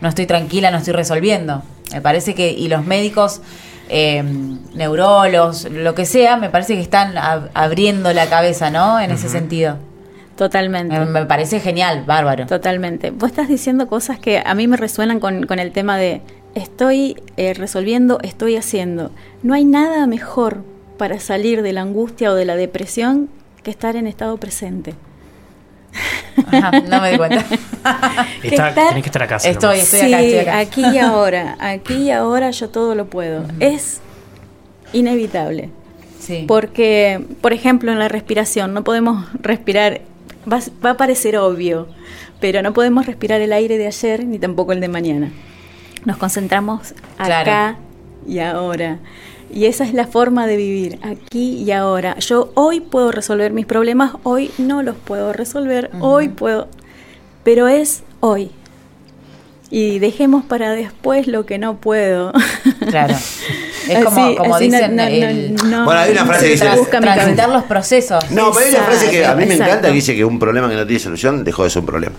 no 0.00 0.08
estoy 0.08 0.26
tranquila, 0.26 0.72
no 0.72 0.78
estoy 0.78 0.94
resolviendo. 0.94 1.62
Me 1.92 2.00
parece 2.00 2.34
que, 2.34 2.50
y 2.50 2.66
los 2.66 2.84
médicos, 2.84 3.40
eh, 3.88 4.22
neurólogos, 4.74 5.64
lo 5.70 5.94
que 5.94 6.04
sea, 6.06 6.36
me 6.36 6.50
parece 6.50 6.74
que 6.74 6.80
están 6.80 7.14
ab- 7.16 7.50
abriendo 7.54 8.12
la 8.12 8.26
cabeza, 8.26 8.70
¿no? 8.70 9.00
En 9.00 9.10
ese 9.10 9.28
sentido. 9.28 9.76
Totalmente. 10.36 10.98
Me, 10.98 11.04
me 11.06 11.26
parece 11.26 11.60
genial, 11.60 12.04
bárbaro. 12.06 12.46
Totalmente. 12.46 13.10
Vos 13.10 13.30
estás 13.30 13.48
diciendo 13.48 13.86
cosas 13.86 14.18
que 14.18 14.42
a 14.44 14.54
mí 14.54 14.66
me 14.66 14.76
resuenan 14.76 15.20
con, 15.20 15.46
con 15.46 15.58
el 15.58 15.70
tema 15.72 15.96
de 15.96 16.22
estoy 16.54 17.16
eh, 17.36 17.54
resolviendo, 17.54 18.18
estoy 18.22 18.56
haciendo. 18.56 19.10
No 19.42 19.54
hay 19.54 19.64
nada 19.64 20.06
mejor 20.06 20.64
para 20.98 21.20
salir 21.20 21.62
de 21.62 21.72
la 21.72 21.82
angustia 21.82 22.30
o 22.30 22.34
de 22.34 22.44
la 22.44 22.56
depresión 22.56 23.28
que 23.62 23.70
estar 23.70 23.94
en 23.96 24.06
estado 24.06 24.36
presente. 24.38 24.94
Ajá, 26.50 26.80
no 26.80 27.00
me 27.00 27.10
di 27.12 27.16
cuenta. 27.18 27.44
Que 28.42 28.48
estar 28.48 29.22
acá. 29.22 29.36
Estoy, 29.36 29.78
estoy 29.80 30.00
sí, 30.00 30.06
acá, 30.14 30.22
estoy 30.22 30.38
acá. 30.40 30.58
aquí 30.58 30.82
y 30.86 30.98
ahora, 30.98 31.56
aquí 31.60 31.94
y 31.94 32.10
ahora 32.10 32.50
yo 32.50 32.68
todo 32.70 32.94
lo 32.94 33.06
puedo. 33.06 33.44
Es 33.60 34.00
inevitable. 34.92 35.70
Sí. 36.18 36.44
Porque, 36.48 37.22
por 37.40 37.52
ejemplo, 37.52 37.92
en 37.92 37.98
la 37.98 38.08
respiración, 38.08 38.72
no 38.72 38.84
podemos 38.84 39.26
respirar, 39.34 40.00
va, 40.50 40.60
va 40.84 40.90
a 40.90 40.96
parecer 40.96 41.36
obvio, 41.36 41.88
pero 42.40 42.62
no 42.62 42.72
podemos 42.72 43.04
respirar 43.06 43.40
el 43.42 43.52
aire 43.52 43.76
de 43.76 43.86
ayer 43.86 44.24
ni 44.24 44.38
tampoco 44.38 44.72
el 44.72 44.80
de 44.80 44.88
mañana. 44.88 45.30
Nos 46.04 46.16
concentramos 46.16 46.92
acá 47.18 47.44
Claro. 47.44 47.76
y 48.26 48.38
ahora. 48.38 48.98
Y 49.52 49.66
esa 49.66 49.84
es 49.84 49.94
la 49.94 50.06
forma 50.06 50.46
de 50.46 50.56
vivir, 50.56 50.98
aquí 51.02 51.62
y 51.62 51.70
ahora. 51.72 52.18
Yo 52.18 52.50
hoy 52.54 52.80
puedo 52.80 53.12
resolver 53.12 53.52
mis 53.52 53.66
problemas, 53.66 54.12
hoy 54.24 54.50
no 54.58 54.82
los 54.82 54.96
puedo 54.96 55.32
resolver, 55.32 55.90
hoy 56.00 56.28
puedo, 56.28 56.68
pero 57.44 57.68
es 57.68 58.02
hoy. 58.20 58.50
Y 59.70 59.98
dejemos 59.98 60.44
para 60.44 60.72
después 60.72 61.26
lo 61.26 61.46
que 61.46 61.58
no 61.58 61.76
puedo. 61.76 62.32
Claro. 62.88 63.14
Es 63.86 64.02
como, 64.02 64.24
Así- 64.24 64.36
como 64.36 64.54
así 64.56 64.68
no- 64.70 64.76
dicen, 64.78 64.96
no- 64.96 65.02
no- 65.02 65.08
el- 65.10 65.54
no- 65.68 65.84
Bueno, 65.84 66.00
hay 66.00 66.12
una 66.12 66.24
frase 66.24 66.46
que 66.46 66.52
dice- 66.52 66.66
transitar 66.90 67.50
los 67.50 67.64
procesos. 67.64 68.30
No, 68.30 68.50
pero 68.50 68.64
hay 68.66 68.74
una 68.74 68.84
frase 68.84 69.10
que 69.10 69.26
a 69.26 69.34
mí 69.34 69.44
me 69.44 69.52
Exacto, 69.52 69.64
encanta 69.72 69.88
que 69.88 69.94
dice 69.94 70.14
que 70.16 70.24
un 70.24 70.38
problema 70.38 70.70
que 70.70 70.74
no 70.76 70.86
tiene 70.86 71.00
solución 71.00 71.44
dejó 71.44 71.64
de 71.64 71.70
ser 71.70 71.80
un 71.80 71.86
problema. 71.86 72.14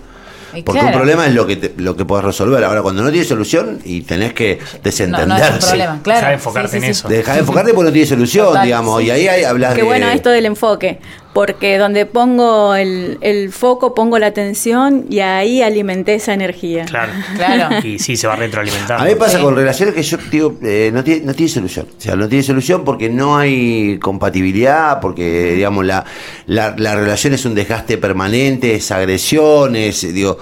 Y 0.56 0.64
Porque 0.64 0.80
claro. 0.82 0.96
un 0.96 1.00
problema 1.02 1.26
es 1.28 1.34
lo 1.34 1.46
que 1.46 1.56
te- 1.58 1.74
lo 1.78 1.96
que 1.96 2.06
podés 2.06 2.26
resolver. 2.26 2.64
Ahora, 2.64 2.82
cuando 2.82 3.04
no 3.04 3.12
tiene 3.12 3.26
solución 3.26 3.80
y 3.84 4.02
tenés 4.02 4.34
que 4.34 4.58
No, 4.58 4.62
no 4.64 4.66
es 4.78 4.84
desentenderse. 4.84 5.68
problema, 5.68 6.00
claro. 6.02 6.18
Deja 6.20 6.28
de 6.30 6.34
enfocarte 6.36 6.68
Sí, 6.70 6.72
sí, 6.72 6.78
en 6.78 6.84
sí. 6.84 7.00
eso. 7.00 7.08
Deja 7.10 7.34
de 7.34 7.40
enfocarte 7.40 7.74
porque 7.74 7.90
no 7.90 7.94
tiene 7.94 8.08
solución, 8.08 8.46
Total, 8.48 8.64
digamos. 8.64 9.00
sí. 9.02 9.08
Y 9.08 9.12
ahí 9.12 9.28
hay, 9.28 9.44
hablas 9.44 9.74
Qué 9.74 9.82
de. 9.82 9.88
bueno 9.88 10.10
esto 10.10 10.30
del 10.30 10.46
enfoque, 10.46 11.00
porque 11.36 11.78
donde 11.78 12.06
pongo 12.06 12.76
el, 12.76 13.18
el 13.20 13.52
foco, 13.52 13.94
pongo 13.94 14.18
la 14.20 14.28
atención 14.28 15.06
y 15.10 15.20
ahí 15.20 15.62
alimenté 15.62 16.16
esa 16.16 16.34
energía. 16.34 16.86
Claro. 16.86 17.12
Claro. 17.36 17.86
Y 17.86 18.00
sí, 18.00 18.16
se 18.16 18.26
va 18.26 18.38
retroalimentando. 18.38 19.04
A 19.04 19.06
mí 19.06 19.12
me 19.12 19.18
pasa 19.18 19.38
Sí. 19.40 19.44
con 19.44 19.54
relaciones 19.54 19.94
que 19.94 20.02
yo 20.02 20.18
digo, 20.32 20.58
eh, 20.64 20.92
no, 20.94 21.04
tiene, 21.04 21.26
no 21.26 21.34
tiene 21.34 21.50
solución. 21.52 21.88
O 21.98 22.00
sea, 22.00 22.16
no 22.16 22.30
tiene 22.30 22.42
solución 22.42 22.86
porque 22.86 23.10
no 23.10 23.38
hay 23.38 24.00
compatibilidad, 24.02 25.02
porque, 25.02 25.52
digamos, 25.56 25.86
la, 25.86 26.06
la, 26.46 26.74
la 26.78 26.96
relación 26.96 27.34
es 27.34 27.44
un 27.44 27.54
desgaste 27.54 27.98
permanente, 27.98 28.76
es 28.76 28.90
agresiones, 28.92 30.14
digo, 30.14 30.38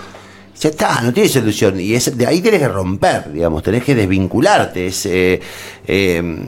ya 0.61 0.69
está, 0.69 1.01
no 1.01 1.11
tiene 1.11 1.27
solución. 1.27 1.79
Y 1.79 1.95
es, 1.95 2.15
de 2.15 2.27
ahí 2.27 2.39
tenés 2.39 2.59
que 2.59 2.67
romper, 2.67 3.33
digamos, 3.33 3.63
tenés 3.63 3.83
que 3.83 3.95
desvincularte. 3.95 4.85
Es, 4.85 5.07
eh, 5.07 5.41
eh, 5.87 6.45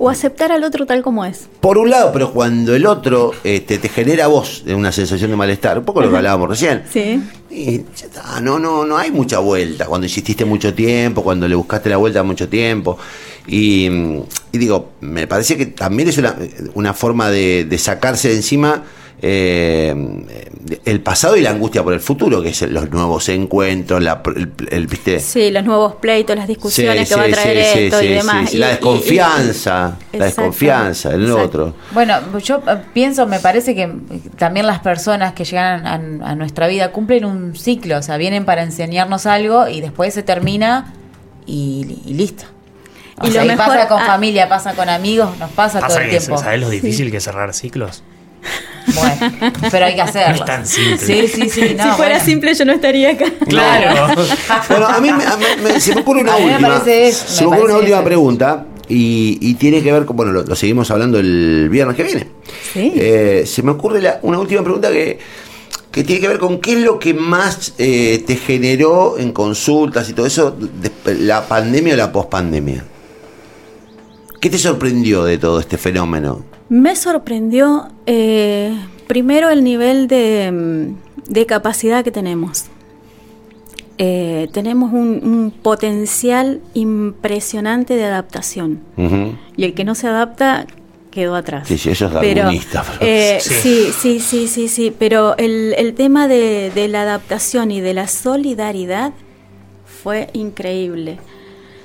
O 0.00 0.08
aceptar 0.08 0.52
al 0.52 0.62
otro 0.62 0.86
tal 0.86 1.02
como 1.02 1.24
es. 1.24 1.48
por 1.60 1.76
un 1.76 1.90
lado, 1.90 2.12
pero 2.12 2.32
cuando 2.32 2.74
el 2.74 2.86
otro 2.86 3.32
este, 3.42 3.78
te 3.78 3.88
genera 3.88 4.26
a 4.26 4.28
vos 4.28 4.62
una 4.68 4.92
sensación 4.92 5.30
de 5.30 5.36
malestar, 5.36 5.76
un 5.78 5.84
poco 5.84 6.00
lo 6.00 6.08
que 6.10 6.16
hablábamos 6.16 6.48
recién. 6.48 6.84
Sí. 6.92 7.20
Y 7.50 7.78
ya 7.96 8.06
está, 8.06 8.40
no, 8.40 8.58
no, 8.60 8.84
no 8.84 8.96
hay 8.96 9.10
mucha 9.10 9.40
vuelta. 9.40 9.86
Cuando 9.86 10.06
insististe 10.06 10.44
mucho 10.44 10.72
tiempo, 10.72 11.22
cuando 11.24 11.48
le 11.48 11.56
buscaste 11.56 11.88
la 11.90 11.96
vuelta 11.96 12.22
mucho 12.22 12.48
tiempo. 12.48 12.96
Y, 13.48 13.86
y 14.52 14.58
digo, 14.58 14.90
me 15.00 15.26
parece 15.26 15.56
que 15.56 15.66
también 15.66 16.08
es 16.08 16.18
una, 16.18 16.36
una 16.74 16.94
forma 16.94 17.28
de, 17.30 17.64
de 17.64 17.78
sacarse 17.78 18.28
de 18.28 18.36
encima 18.36 18.84
eh, 19.20 19.94
el 20.84 21.00
pasado 21.00 21.36
y 21.36 21.40
la 21.40 21.50
angustia 21.50 21.82
por 21.82 21.92
el 21.92 22.00
futuro, 22.00 22.40
que 22.42 22.50
es 22.50 22.62
los 22.62 22.88
nuevos 22.90 23.28
encuentros, 23.28 24.02
la, 24.02 24.22
el, 24.36 24.52
el- 24.70 24.86
¿viste? 24.86 25.18
Sí, 25.20 25.50
los 25.50 25.64
nuevos 25.64 25.96
pleitos, 25.96 26.36
las 26.36 26.46
discusiones 26.46 27.08
Sí, 27.08 27.14
que 27.14 27.20
va 27.20 27.22
a 27.24 27.26
sí, 27.26 27.32
traer 27.32 27.66
sí, 27.72 27.78
esto 27.84 27.98
sí, 27.98 28.04
y 28.04 28.08
sí, 28.08 28.14
demás. 28.14 28.50
sí, 28.50 28.56
Y- 28.56 28.60
la 28.60 28.66
y- 28.66 28.68
y- 28.68 28.72
desconfianza, 28.74 29.72
la 29.80 29.88
Exacto, 29.98 30.24
desconfianza 30.24 31.14
el 31.14 31.22
exacto. 31.22 31.42
otro. 31.44 31.74
Bueno, 31.92 32.14
yo 32.38 32.62
eh, 32.68 32.76
pienso, 32.94 33.26
me 33.26 33.40
parece 33.40 33.74
que 33.74 33.92
también 34.36 34.66
las 34.66 34.80
personas 34.80 35.32
que 35.32 35.44
llegan 35.44 35.86
a, 35.86 35.94
a 36.30 36.34
nuestra 36.34 36.68
vida 36.68 36.92
cumplen 36.92 37.24
un 37.24 37.56
ciclo, 37.56 37.98
o 37.98 38.02
sea, 38.02 38.16
vienen 38.18 38.44
para 38.44 38.62
enseñarnos 38.62 39.26
algo 39.26 39.68
y 39.68 39.80
después 39.80 40.14
se 40.14 40.22
termina 40.22 40.94
y, 41.46 42.02
y 42.06 42.14
listo. 42.14 42.44
O 43.20 43.26
Y 43.26 43.32
sea, 43.32 43.44
lo 43.44 43.52
y 43.52 43.56
mejor- 43.56 43.74
pasa 43.74 43.88
con 43.88 44.00
ah. 44.00 44.06
familia, 44.06 44.48
pasa 44.48 44.74
con 44.74 44.88
amigos, 44.88 45.36
nos 45.38 45.50
pasa, 45.50 45.80
todo 45.80 45.88
Pasa 45.88 46.02
el 46.04 46.10
que, 46.10 46.18
tiempo. 46.18 46.38
¿sabes 46.38 46.60
lo 46.60 46.70
difícil 46.70 47.10
que 47.10 47.16
es 47.16 47.24
cerrar 47.24 47.52
ciclos? 47.52 48.04
Bueno, 48.94 49.52
pero 49.70 49.84
hay 49.86 49.94
que 49.94 50.00
hacerlo. 50.00 50.28
No 50.36 50.40
es 50.40 50.44
tan 50.46 50.66
simple. 50.66 50.98
Sí, 50.98 51.28
sí, 51.28 51.48
sí. 51.50 51.74
No, 51.76 51.84
si 51.90 51.90
fuera 51.90 52.14
bueno. 52.14 52.24
simple 52.24 52.54
yo 52.54 52.64
no 52.64 52.72
estaría 52.72 53.10
acá. 53.10 53.26
Claro. 53.48 54.14
Bueno, 54.70 54.86
a 54.86 55.00
mí, 55.00 55.12
me- 55.12 55.24
a 55.24 55.36
mí 55.36 55.44
me- 55.62 55.80
se 55.80 55.94
me 55.94 56.00
ocurre 56.00 56.22
una 56.22 56.34
A 56.34 56.38
mí 56.38 56.44
me 56.46 56.52
última. 56.52 56.68
parece 56.78 57.08
eso, 57.08 57.24
se 57.28 57.44
me 57.44 57.50
me 57.50 57.56
ocurre 57.56 57.70
una 57.72 57.80
última 57.80 57.96
eso. 57.98 58.04
pregunta 58.06 58.66
y, 58.88 59.38
y 59.42 59.54
tiene 59.54 59.82
que 59.82 59.92
ver 59.92 60.06
con. 60.06 60.16
Bueno, 60.16 60.32
lo, 60.32 60.42
lo 60.44 60.56
seguimos 60.56 60.90
hablando 60.90 61.18
el 61.18 61.68
viernes 61.70 61.96
que 61.96 62.02
viene. 62.04 62.28
Sí. 62.72 62.92
Eh, 62.96 63.44
se 63.46 63.62
me 63.62 63.72
ocurre 63.72 64.00
la- 64.00 64.20
una 64.22 64.38
última 64.38 64.62
pregunta 64.62 64.90
que, 64.90 65.18
que 65.90 66.02
tiene 66.04 66.20
que 66.22 66.28
ver 66.28 66.38
con 66.38 66.58
qué 66.60 66.72
es 66.72 66.78
lo 66.80 66.98
que 66.98 67.12
más 67.12 67.74
eh, 67.76 68.22
te 68.26 68.36
generó 68.36 69.18
en 69.18 69.32
consultas 69.32 70.08
y 70.08 70.14
todo 70.14 70.24
eso, 70.26 70.56
de- 70.58 71.14
la 71.16 71.46
pandemia 71.46 71.92
o 71.92 71.96
la 71.98 72.10
pospandemia. 72.10 72.84
¿Qué 74.40 74.48
te 74.48 74.56
sorprendió 74.58 75.24
de 75.24 75.36
todo 75.36 75.60
este 75.60 75.76
fenómeno? 75.76 76.44
Me 76.68 76.96
sorprendió 76.96 77.88
eh, 78.06 78.74
primero 79.06 79.48
el 79.50 79.64
nivel 79.64 80.06
de, 80.08 80.50
mm, 80.52 81.32
de 81.32 81.46
capacidad 81.46 82.04
que 82.04 82.10
tenemos. 82.10 82.64
Eh, 84.00 84.48
tenemos 84.52 84.92
un, 84.92 85.20
un 85.24 85.50
potencial 85.50 86.60
impresionante 86.74 87.94
de 87.96 88.04
adaptación. 88.04 88.80
Y 89.56 89.64
el 89.64 89.74
que 89.74 89.84
no 89.84 89.94
se 89.96 90.06
adapta 90.06 90.66
quedó 91.10 91.34
atrás. 91.34 91.66
Sí, 91.66 91.78
sí, 91.78 91.90
eso 91.90 92.06
es 92.06 92.12
Pero, 92.20 92.42
darwinista, 92.42 92.84
pero- 92.84 93.10
eh, 93.10 93.38
Sí. 93.40 93.54
sí, 93.54 93.90
sí, 93.92 94.20
sí, 94.20 94.46
sí, 94.48 94.68
sí. 94.68 94.94
Pero 94.96 95.36
el, 95.36 95.74
el 95.76 95.94
tema 95.94 96.28
de, 96.28 96.70
de 96.74 96.86
la 96.86 97.02
adaptación 97.02 97.72
y 97.72 97.80
de 97.80 97.94
la 97.94 98.06
solidaridad 98.06 99.12
fue 100.02 100.28
increíble. 100.32 101.18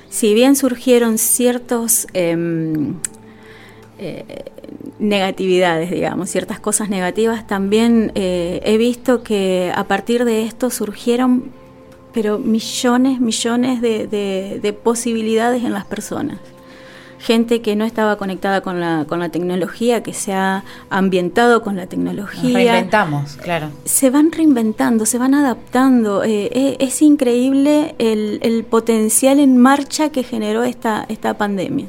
Si 0.08 0.34
bien 0.34 0.54
surgieron 0.54 1.18
ciertos 1.18 2.06
em, 2.12 2.94
eh, 3.98 4.24
negatividades, 4.98 5.90
digamos, 5.90 6.30
ciertas 6.30 6.60
cosas 6.60 6.88
negativas, 6.88 7.46
también 7.46 8.12
eh, 8.14 8.60
he 8.64 8.76
visto 8.78 9.22
que 9.22 9.72
a 9.74 9.84
partir 9.84 10.24
de 10.24 10.42
esto 10.44 10.70
surgieron, 10.70 11.44
pero 12.12 12.38
millones, 12.38 13.20
millones 13.20 13.80
de, 13.80 14.06
de- 14.06 14.60
de 14.62 14.72
posibilidades 14.72 15.64
en 15.64 15.72
las 15.72 15.84
personas. 15.84 16.38
Gente 17.18 17.62
que 17.62 17.74
no 17.74 17.84
estaba 17.86 18.16
conectada 18.18 18.60
con 18.60 18.80
la, 18.80 19.06
con 19.08 19.18
la 19.18 19.30
tecnología, 19.30 20.02
que 20.02 20.12
se 20.12 20.34
ha 20.34 20.62
ambientado 20.90 21.62
con 21.62 21.74
la 21.74 21.82
Nos 21.82 21.88
tecnología 21.88 22.52
reinventamos, 22.52 23.36
claro. 23.36 23.68
se 23.86 24.10
van 24.10 24.30
reinventando, 24.30 25.06
se 25.06 25.16
van 25.18 25.32
adaptando. 25.34 26.22
eh, 26.22 26.50
eh, 26.52 26.76
es 26.80 27.00
increíble 27.00 27.94
el, 27.98 28.40
el 28.42 28.64
potencial 28.64 29.38
en 29.40 29.56
marcha 29.56 30.10
que 30.10 30.22
generó 30.22 30.64
esta, 30.64 31.06
esta 31.08 31.34
pandemia. 31.38 31.86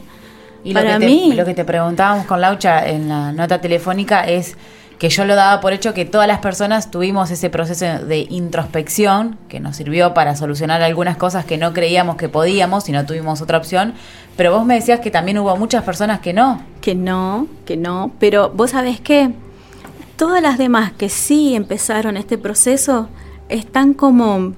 Y 0.66 0.74
lo 0.74 0.82
que, 0.82 0.88
te, 0.88 1.06
mí, 1.06 1.32
lo 1.34 1.46
que 1.46 1.54
te 1.54 1.64
preguntábamos 1.64 2.26
con 2.26 2.42
Laucha 2.42 2.88
en 2.90 3.08
la 3.08 3.32
nota 3.32 3.62
telefónica 3.62 4.24
es 4.24 4.58
que 4.98 5.10
yo 5.10 5.24
lo 5.26 5.36
daba 5.36 5.62
por 5.62 5.74
hecho 5.74 5.94
que 5.94 6.06
todas 6.06 6.28
las 6.28 6.40
personas 6.40 6.90
tuvimos 6.90 7.30
ese 7.30 7.52
proceso 7.52 7.86
de 8.04 8.26
introspección 8.32 9.38
que 9.48 9.60
nos 9.60 9.76
sirvió 9.76 10.16
para 10.16 10.36
solucionar 10.36 10.82
algunas 10.82 11.18
cosas 11.18 11.46
que 11.46 11.60
no 11.60 11.72
creíamos 11.72 12.16
que 12.16 12.30
podíamos 12.30 12.90
y 12.90 12.94
no 12.94 13.06
tuvimos 13.06 13.42
otra 13.42 13.60
opción, 13.60 13.94
pero 14.38 14.52
vos 14.52 14.66
me 14.66 14.74
decías 14.74 15.02
que 15.02 15.12
también 15.12 15.38
hubo 15.38 15.56
muchas 15.56 15.84
personas 15.84 16.20
que 16.20 16.34
no. 16.34 16.64
que 16.82 16.96
no, 16.96 17.48
que 17.66 17.78
no, 17.78 18.12
pero 18.20 18.50
vos 18.50 18.72
sabés 18.72 19.00
que 19.00 19.34
todas 20.16 20.42
las 20.42 20.58
demás 20.58 20.94
que 20.94 21.10
sí 21.10 21.56
empezaron 21.56 22.18
este 22.18 22.40
proceso 22.40 23.08
están 23.50 23.94
como 23.94 24.54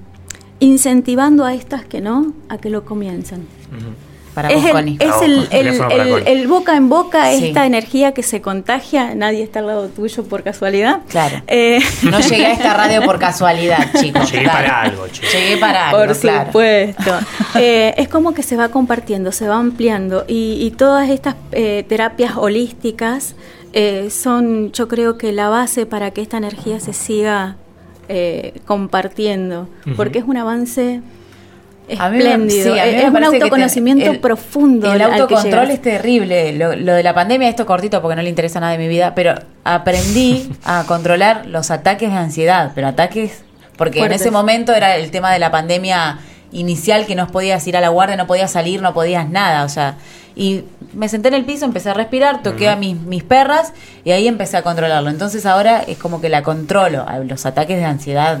incentivando 0.58 1.44
a 1.44 1.52
estas 1.52 1.84
que 1.84 2.00
no 2.00 2.32
a 2.48 2.56
que 2.56 2.70
lo 2.70 2.86
comiencen. 2.86 3.46
Para 4.42 4.54
es 4.54 4.64
el, 5.22 5.48
es 5.50 5.80
el, 6.26 6.46
boca 6.48 6.76
en 6.76 6.88
boca, 6.88 7.30
Sí. 7.32 7.46
esta 7.48 7.66
energía 7.66 8.12
que 8.12 8.22
se 8.22 8.40
contagia, 8.40 9.14
nadie 9.14 9.42
está 9.42 9.58
al 9.58 9.66
lado 9.66 9.88
tuyo 9.88 10.24
por 10.24 10.42
casualidad. 10.42 11.00
Claro. 11.08 11.42
Eh, 11.46 11.80
No 12.02 12.20
llegué 12.20 12.46
a 12.46 12.52
esta 12.52 12.74
radio 12.74 13.02
por 13.02 13.18
casualidad, 13.18 13.78
chicos. 14.00 14.30
Llegué 14.30 14.44
Claro. 14.44 14.58
para 14.58 14.80
algo, 14.82 15.08
che. 15.08 15.22
Llegué 15.26 15.56
para 15.56 15.88
algo, 15.90 16.04
Por 16.06 16.16
claro. 16.18 16.46
supuesto. 16.46 17.12
Eh, 17.60 17.94
es 17.96 18.08
como 18.08 18.34
que 18.34 18.42
se 18.42 18.56
va 18.56 18.68
compartiendo, 18.68 19.32
se 19.32 19.48
va 19.48 19.56
ampliando 19.56 20.24
y, 20.28 20.58
y 20.60 20.70
todas 20.70 21.08
estas 21.08 21.34
eh, 21.52 21.84
terapias 21.88 22.36
holísticas 22.36 23.34
eh, 23.72 24.10
son, 24.10 24.70
yo 24.72 24.86
creo 24.86 25.18
que 25.18 25.32
la 25.32 25.48
base 25.48 25.84
para 25.86 26.10
que 26.12 26.20
esta 26.20 26.36
energía 26.36 26.78
se 26.78 26.92
siga 26.92 27.56
eh, 28.08 28.54
compartiendo, 28.66 29.68
porque 29.96 30.18
es 30.20 30.24
un 30.24 30.36
avance 30.36 31.00
espléndido. 31.88 32.74
sí, 32.74 32.78
a 32.80 32.84
mí 32.84 32.90
me 32.92 33.02
es 33.04 33.10
un 33.10 33.24
autoconocimiento 33.24 34.10
el- 34.10 34.20
profundo. 34.20 34.92
El 34.92 35.02
autocontrol 35.02 35.70
es 35.70 35.82
terrible. 35.82 36.52
Lo, 36.52 36.74
lo 36.76 36.92
de 36.94 37.02
la 37.02 37.14
pandemia, 37.14 37.48
esto 37.48 37.66
cortito 37.66 38.00
porque 38.02 38.16
no 38.16 38.22
le 38.22 38.28
interesa 38.28 38.60
nada 38.60 38.72
de 38.72 38.78
mi 38.78 38.88
vida, 38.88 39.14
pero 39.14 39.34
aprendí 39.64 40.50
a 40.64 40.84
controlar 40.88 41.46
los 41.46 41.70
ataques 41.70 42.10
de 42.10 42.16
ansiedad, 42.16 42.72
pero 42.74 42.88
ataques, 42.88 43.42
porque 43.76 43.98
Fuertes. 44.00 44.20
en 44.20 44.26
ese 44.26 44.30
momento 44.30 44.74
era 44.74 44.96
el 44.96 45.10
tema 45.10 45.32
de 45.32 45.38
la 45.38 45.50
pandemia 45.50 46.18
inicial 46.50 47.04
que 47.06 47.14
no 47.14 47.26
podías 47.28 47.66
ir 47.66 47.76
a 47.76 47.80
la 47.80 47.88
guardia, 47.90 48.16
no 48.16 48.26
podías 48.26 48.50
salir, 48.50 48.80
no 48.80 48.94
podías 48.94 49.28
nada, 49.28 49.64
o 49.64 49.68
sea, 49.68 49.96
y 50.34 50.64
me 50.94 51.08
senté 51.08 51.28
en 51.28 51.34
el 51.34 51.44
piso, 51.44 51.64
empecé 51.66 51.90
a 51.90 51.94
respirar, 51.94 52.42
toqué 52.42 52.68
a 52.68 52.76
mis, 52.76 52.98
mis 53.00 53.22
perras 53.24 53.72
y 54.04 54.12
ahí 54.12 54.26
empecé 54.28 54.56
a 54.56 54.62
controlarlo. 54.62 55.10
Entonces 55.10 55.44
ahora 55.46 55.82
es 55.86 55.98
como 55.98 56.20
que 56.20 56.28
la 56.28 56.42
controlo, 56.42 57.04
los 57.26 57.44
ataques 57.44 57.76
de 57.76 57.84
ansiedad 57.84 58.38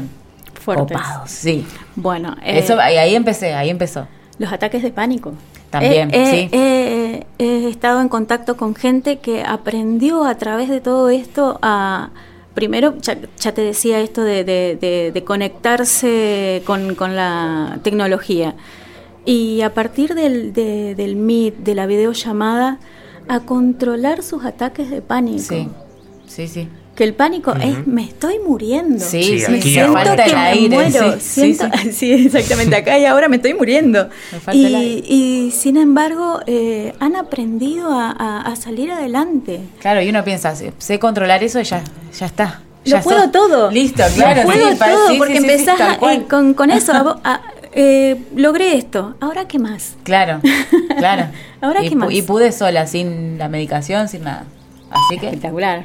Fuertes. 0.74 0.96
copados, 0.96 1.30
sí. 1.30 1.66
Bueno, 1.96 2.36
eh, 2.42 2.58
Eso, 2.58 2.78
ahí, 2.80 2.96
ahí 2.96 3.14
empecé, 3.14 3.54
ahí 3.54 3.70
empezó. 3.70 4.06
los 4.38 4.52
ataques 4.52 4.82
de 4.82 4.90
pánico. 4.90 5.32
También, 5.70 6.10
Eh, 6.14 6.30
sí. 6.30 6.48
eh, 6.52 7.26
he 7.38 7.68
estado 7.68 8.00
en 8.00 8.08
contacto 8.08 8.56
con 8.56 8.74
gente 8.74 9.18
que 9.18 9.42
aprendió 9.42 10.24
a 10.24 10.36
través 10.36 10.68
de 10.68 10.80
todo 10.80 11.08
esto 11.10 11.58
a... 11.62 12.10
Primero, 12.54 12.96
ya, 13.02 13.16
ya 13.38 13.52
te 13.52 13.60
decía 13.60 14.00
esto 14.00 14.22
de, 14.24 14.42
de- 14.42 14.76
de- 14.80 15.12
de 15.12 15.24
conectarse 15.24 16.62
con, 16.66 16.94
con 16.96 17.14
la 17.14 17.78
tecnología. 17.84 18.54
Y 19.24 19.60
a 19.62 19.74
partir 19.74 20.14
del, 20.14 20.52
de- 20.52 20.94
del 20.96 21.14
Meet, 21.16 21.58
de 21.58 21.74
la 21.74 21.86
videollamada, 21.86 22.78
a 23.28 23.40
controlar 23.40 24.22
sus 24.22 24.44
ataques 24.44 24.90
de 24.90 25.02
pánico. 25.02 25.38
Sí, 25.54 25.68
sí, 26.26 26.48
sí. 26.48 26.68
Que 26.98 27.04
el 27.04 27.14
pánico 27.14 27.54
es, 27.54 27.86
me 27.86 28.02
estoy 28.02 28.40
muriendo. 28.44 28.98
Sí, 28.98 29.22
Sí, 29.22 29.38
sí, 29.38 29.54
aquí 29.54 29.70
siento 29.72 29.96
ahora. 29.96 30.04
falta 30.04 30.24
que 30.24 30.30
el 30.30 30.36
me 30.36 30.42
aire. 30.42 30.74
muero. 30.74 31.12
sí, 31.20 31.54
siento- 31.54 31.78
sí. 31.84 31.92
sí, 31.92 32.12
exactamente. 32.26 32.74
Acá 32.74 32.98
y 32.98 33.04
ahora 33.04 33.28
me 33.28 33.36
estoy 33.36 33.54
muriendo. 33.54 34.08
Me 34.32 34.40
falta 34.40 34.50
el 34.66 34.72
Y, 34.72 34.74
aire. 34.74 35.04
y, 35.06 35.50
sin 35.52 35.76
embargo, 35.76 36.40
eh, 36.48 36.94
han 36.98 37.14
aprendido 37.14 37.92
a, 37.92 38.10
a- 38.10 38.40
a 38.40 38.56
salir 38.56 38.90
adelante. 38.90 39.60
Claro, 39.78 40.02
y 40.02 40.08
uno 40.08 40.24
piensa, 40.24 40.56
sé, 40.56 40.98
controlar 40.98 41.44
eso 41.44 41.60
y 41.60 41.64
ya, 41.64 41.84
ya 42.18 42.26
está. 42.26 42.62
Lo 42.84 42.90
Ya 42.90 43.00
puedo 43.00 43.20
sos- 43.22 43.30
todo. 43.30 43.70
Listo, 43.70 44.02
claro. 44.16 44.40
Lo 44.42 44.46
puedo 44.48 44.68
todo, 44.76 45.06
sí, 45.06 45.12
sí, 45.12 45.18
porque 45.18 45.36
sí, 45.36 45.44
sí, 45.44 45.50
empezás 45.52 45.80
a- 46.02 46.12
eh, 46.14 46.24
con, 46.28 46.54
con 46.54 46.70
eso. 46.72 46.92
a 47.24 47.40
eh, 47.74 48.20
logré 48.34 48.76
esto. 48.76 49.14
¿Ahora 49.20 49.46
qué 49.46 49.60
más? 49.60 49.94
Claro, 50.02 50.40
claro. 50.98 51.26
Ahora 51.60 51.84
y, 51.84 51.90
qué 51.90 51.94
más. 51.94 52.10
y 52.10 52.22
pude 52.22 52.50
sola, 52.50 52.88
sin 52.88 53.38
la 53.38 53.48
medicación, 53.48 54.08
sin 54.08 54.24
nada. 54.24 54.46
Así 54.90 55.16
que, 55.20 55.26
Espectacular. 55.26 55.84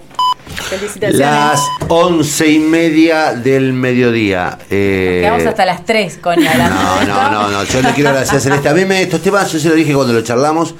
Felicitaciones. 0.69 1.19
Las 1.19 1.61
once 1.87 2.49
y 2.49 2.59
media 2.59 3.33
del 3.33 3.73
mediodía. 3.73 4.57
Eh, 4.69 5.19
quedamos 5.21 5.45
hasta 5.45 5.65
las 5.65 5.85
3 5.85 6.17
con 6.17 6.45
hablando 6.45 6.75
No, 6.75 7.05
no, 7.05 7.31
no, 7.31 7.51
no. 7.51 7.63
Yo 7.63 7.81
le 7.81 7.91
quiero 7.93 8.09
agradecer 8.09 8.37
a 8.37 8.41
Celeste. 8.41 8.69
A 8.69 8.73
mí 8.73 8.85
me, 8.85 9.01
estos 9.01 9.21
temas, 9.21 9.51
yo 9.51 9.59
se 9.59 9.69
lo 9.69 9.75
dije 9.75 9.93
cuando 9.93 10.13
lo 10.13 10.21
charlamos, 10.21 10.75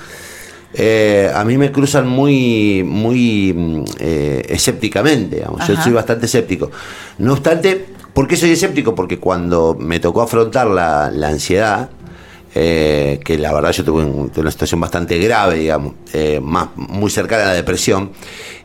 eh, 0.74 1.32
a 1.34 1.44
mí 1.44 1.58
me 1.58 1.72
cruzan 1.72 2.08
muy, 2.08 2.84
muy 2.84 3.54
mm, 3.54 3.84
eh, 4.00 4.46
escépticamente. 4.50 5.38
digamos. 5.38 5.68
Yo 5.68 5.76
soy 5.82 5.94
bastante 5.94 6.26
escéptico. 6.26 6.72
No 7.20 7.34
obstante, 7.34 7.86
¿por 8.14 8.28
qué 8.28 8.36
soy 8.36 8.52
escéptico? 8.52 8.96
Porque 8.96 9.20
cuando 9.20 9.76
me 9.80 10.00
tocó 10.00 10.22
afrontar 10.22 10.68
la, 10.68 11.12
la 11.12 11.30
ansiedad, 11.30 11.90
eh, 12.56 13.20
que 13.24 13.38
la 13.38 13.52
verdad 13.54 13.72
yo 13.72 13.84
tuve, 13.84 14.04
un- 14.04 14.30
tuve 14.30 14.42
una 14.42 14.52
situación 14.52 14.80
bastante 14.80 15.18
grave, 15.18 15.56
digamos, 15.56 15.94
eh, 16.14 16.40
más, 16.42 16.68
muy 16.76 17.10
cercana 17.10 17.44
a 17.44 17.48
la 17.48 17.54
depresión, 17.54 18.12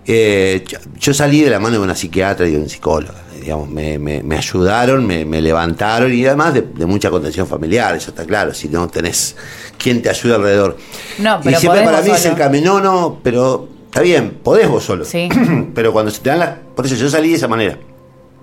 eh, 0.07 0.65
yo, 0.67 0.79
yo 0.99 1.15
salí 1.15 1.41
de 1.43 1.51
la 1.51 1.59
mano 1.61 1.77
de 1.79 1.83
una 1.83 1.95
psiquiatra 1.95 2.47
y 2.47 2.53
de 2.53 2.59
un 2.59 2.69
psicólogo. 2.69 3.15
Digamos, 3.41 3.69
me, 3.71 3.99
me- 3.99 4.23
me 4.23 4.37
ayudaron, 4.37 5.07
me, 5.07 5.25
me 5.25 5.41
levantaron 5.41 6.13
y 6.13 6.27
además 6.27 6.53
de, 6.55 6.63
de 6.63 6.87
mucha 6.87 7.09
contención 7.09 7.47
familiar, 7.47 7.95
eso 7.97 8.11
está 8.11 8.25
claro, 8.27 8.53
si 8.53 8.69
no 8.69 8.89
tenés 8.89 9.37
quien 9.79 10.03
te 10.03 10.11
ayude 10.11 10.35
alrededor. 10.35 10.77
No, 11.19 11.39
y 11.41 11.45
pero 11.45 11.59
siempre 11.61 11.81
podés 11.83 11.85
para 11.97 12.03
mí 12.05 12.11
es 12.11 12.19
solo. 12.21 12.33
el 12.35 12.39
camino, 12.39 12.81
no, 12.81 13.21
pero 13.23 13.69
está 13.87 14.01
bien, 14.03 14.39
podés 14.43 14.69
vos 14.69 14.85
solo. 14.85 15.05
Sí. 15.05 15.29
pero 15.75 15.93
cuando 15.93 16.11
se 16.11 16.21
te 16.21 16.29
dan 16.31 16.41
las... 16.41 16.51
Por 16.77 16.85
eso 16.85 16.95
yo 16.97 17.09
salí 17.09 17.31
de 17.31 17.37
esa 17.37 17.49
manera 17.49 17.79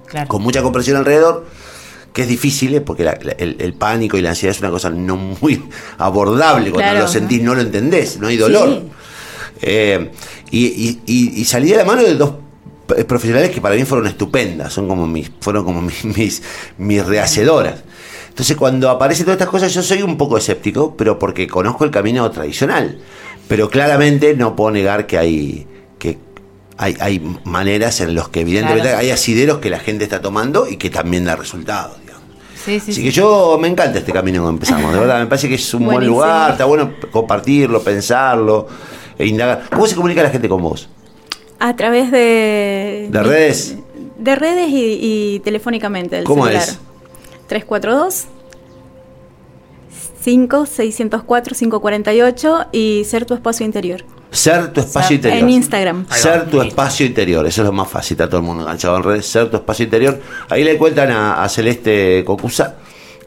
Claro. 0.08 0.28
con 0.28 0.42
mucha 0.42 0.62
compresión 0.64 0.98
alrededor, 0.98 1.46
que 2.16 2.22
es 2.24 2.28
difícil, 2.30 2.74
¿eh? 2.74 2.82
porque 2.82 3.04
la- 3.04 3.20
la- 3.22 3.34
el, 3.34 3.58
el 3.60 3.74
pánico 3.74 4.18
y 4.18 4.22
la 4.22 4.30
ansiedad 4.30 4.56
es 4.56 4.62
una 4.62 4.72
cosa 4.72 4.90
no 4.90 5.18
muy 5.18 5.62
abordable. 6.00 6.72
Cuando 6.72 6.92
Claro. 6.92 7.00
lo 7.02 7.08
sentís 7.12 7.42
no 7.44 7.54
lo 7.54 7.62
entendés, 7.62 8.18
no 8.20 8.28
hay 8.28 8.38
dolor. 8.38 8.70
Sí. 8.82 8.92
Eh, 9.62 10.12
y, 10.50 10.66
y- 10.66 11.02
y- 11.06 11.42
y 11.42 11.46
salí 11.46 11.70
de 11.70 11.78
la 11.78 11.86
mano 11.86 12.04
de 12.04 12.16
dos 12.16 12.36
p- 12.88 13.04
profesionales 13.06 13.52
que 13.52 13.60
para 13.62 13.76
mí 13.76 13.84
fueron 13.84 14.08
estupendas, 14.08 14.72
son 14.74 14.88
como 14.88 15.06
mis, 15.08 15.30
fueron 15.42 15.64
como 15.66 15.82
mis, 15.82 16.04
mis, 16.18 16.42
mis 16.78 17.06
rehacedoras. 17.06 17.84
Entonces 18.30 18.56
cuando 18.58 18.90
aparecen 18.90 19.26
todas 19.26 19.36
estas 19.38 19.50
cosas 19.50 19.74
yo 19.74 19.84
soy 19.84 20.02
un 20.02 20.18
poco 20.18 20.38
escéptico, 20.38 20.96
pero 20.98 21.20
porque 21.20 21.48
conozco 21.48 21.84
el 21.86 21.92
camino 21.92 22.30
tradicional. 22.32 23.00
Pero 23.48 23.70
claramente 23.70 24.36
no 24.36 24.56
puedo 24.56 24.72
negar 24.72 25.06
que 25.06 25.18
hay, 25.18 25.68
que 26.00 26.18
hay, 26.78 26.96
hay 27.00 27.20
maneras 27.46 28.02
en 28.02 28.16
las 28.16 28.28
que 28.30 28.42
evidentemente 28.42 28.88
Claro. 28.90 28.98
hay 29.00 29.12
asideros 29.12 29.60
que 29.60 29.70
la 29.70 29.80
gente 29.80 30.04
está 30.04 30.22
tomando 30.22 30.68
y 30.68 30.78
que 30.78 30.90
también 30.90 31.26
da 31.26 31.36
resultados. 31.36 31.98
Sí, 32.66 32.80
sí, 32.80 32.92
Así 32.92 32.94
sí. 32.94 33.04
que 33.04 33.12
yo 33.12 33.58
me 33.62 33.68
encanta 33.68 34.00
este 34.00 34.12
camino 34.12 34.44
que 34.44 34.50
empezamos, 34.50 34.92
de 34.92 35.00
verdad, 35.00 35.20
me 35.20 35.28
parece 35.28 35.48
que 35.48 35.54
es 35.56 35.74
un 35.76 35.86
buen 35.86 36.06
lugar, 36.06 36.52
está 36.52 36.66
bueno 36.66 36.94
compartirlo, 37.12 37.80
pensarlo, 37.82 38.68
e 39.20 39.28
indagar. 39.28 39.70
¿Cómo 39.70 39.86
se 39.86 39.96
comunica 39.96 40.24
la 40.24 40.32
gente 40.32 40.50
con 40.50 40.64
vos? 40.64 40.90
A 41.60 41.76
través 41.76 42.10
de... 42.12 43.08
¿De 43.12 43.24
redes? 43.24 43.78
De 44.18 44.36
redes 44.36 44.70
y, 44.70 45.00
y 45.00 45.40
telefónicamente. 45.42 46.16
Del 46.16 46.26
¿Cómo 46.26 46.46
celular. 46.46 46.64
es? 46.68 46.80
342 47.48 48.26
5 50.22 50.66
604 50.66 51.56
548 51.56 52.66
y 52.72 53.04
ser 53.06 53.26
tu 53.26 53.36
espacio 53.36 53.66
interior. 53.66 54.04
Ser 54.36 54.72
tu 54.74 54.82
espacio 54.82 55.08
Ser- 55.10 55.16
interior. 55.18 55.40
En 55.44 55.50
Instagram. 55.50 56.06
Ser 56.10 56.50
tu 56.50 56.62
espacio 56.62 57.06
interior, 57.06 57.46
eso 57.48 57.62
es 57.62 57.66
lo 57.66 57.72
más 57.74 57.88
fácil, 57.88 58.16
está 58.16 58.28
todo 58.28 58.42
el 58.42 58.46
mundo 58.46 58.64
enganchado 58.64 58.98
en 58.98 59.04
redes, 59.04 59.26
ser 59.26 59.50
tu 59.50 59.58
espacio 59.58 59.86
interior. 59.86 60.20
Ahí 60.50 60.64
le 60.64 60.78
cuentan 60.78 61.12
a, 61.12 61.44
a 61.44 61.50
Celeste 61.50 62.24
Cocusa, 62.26 62.76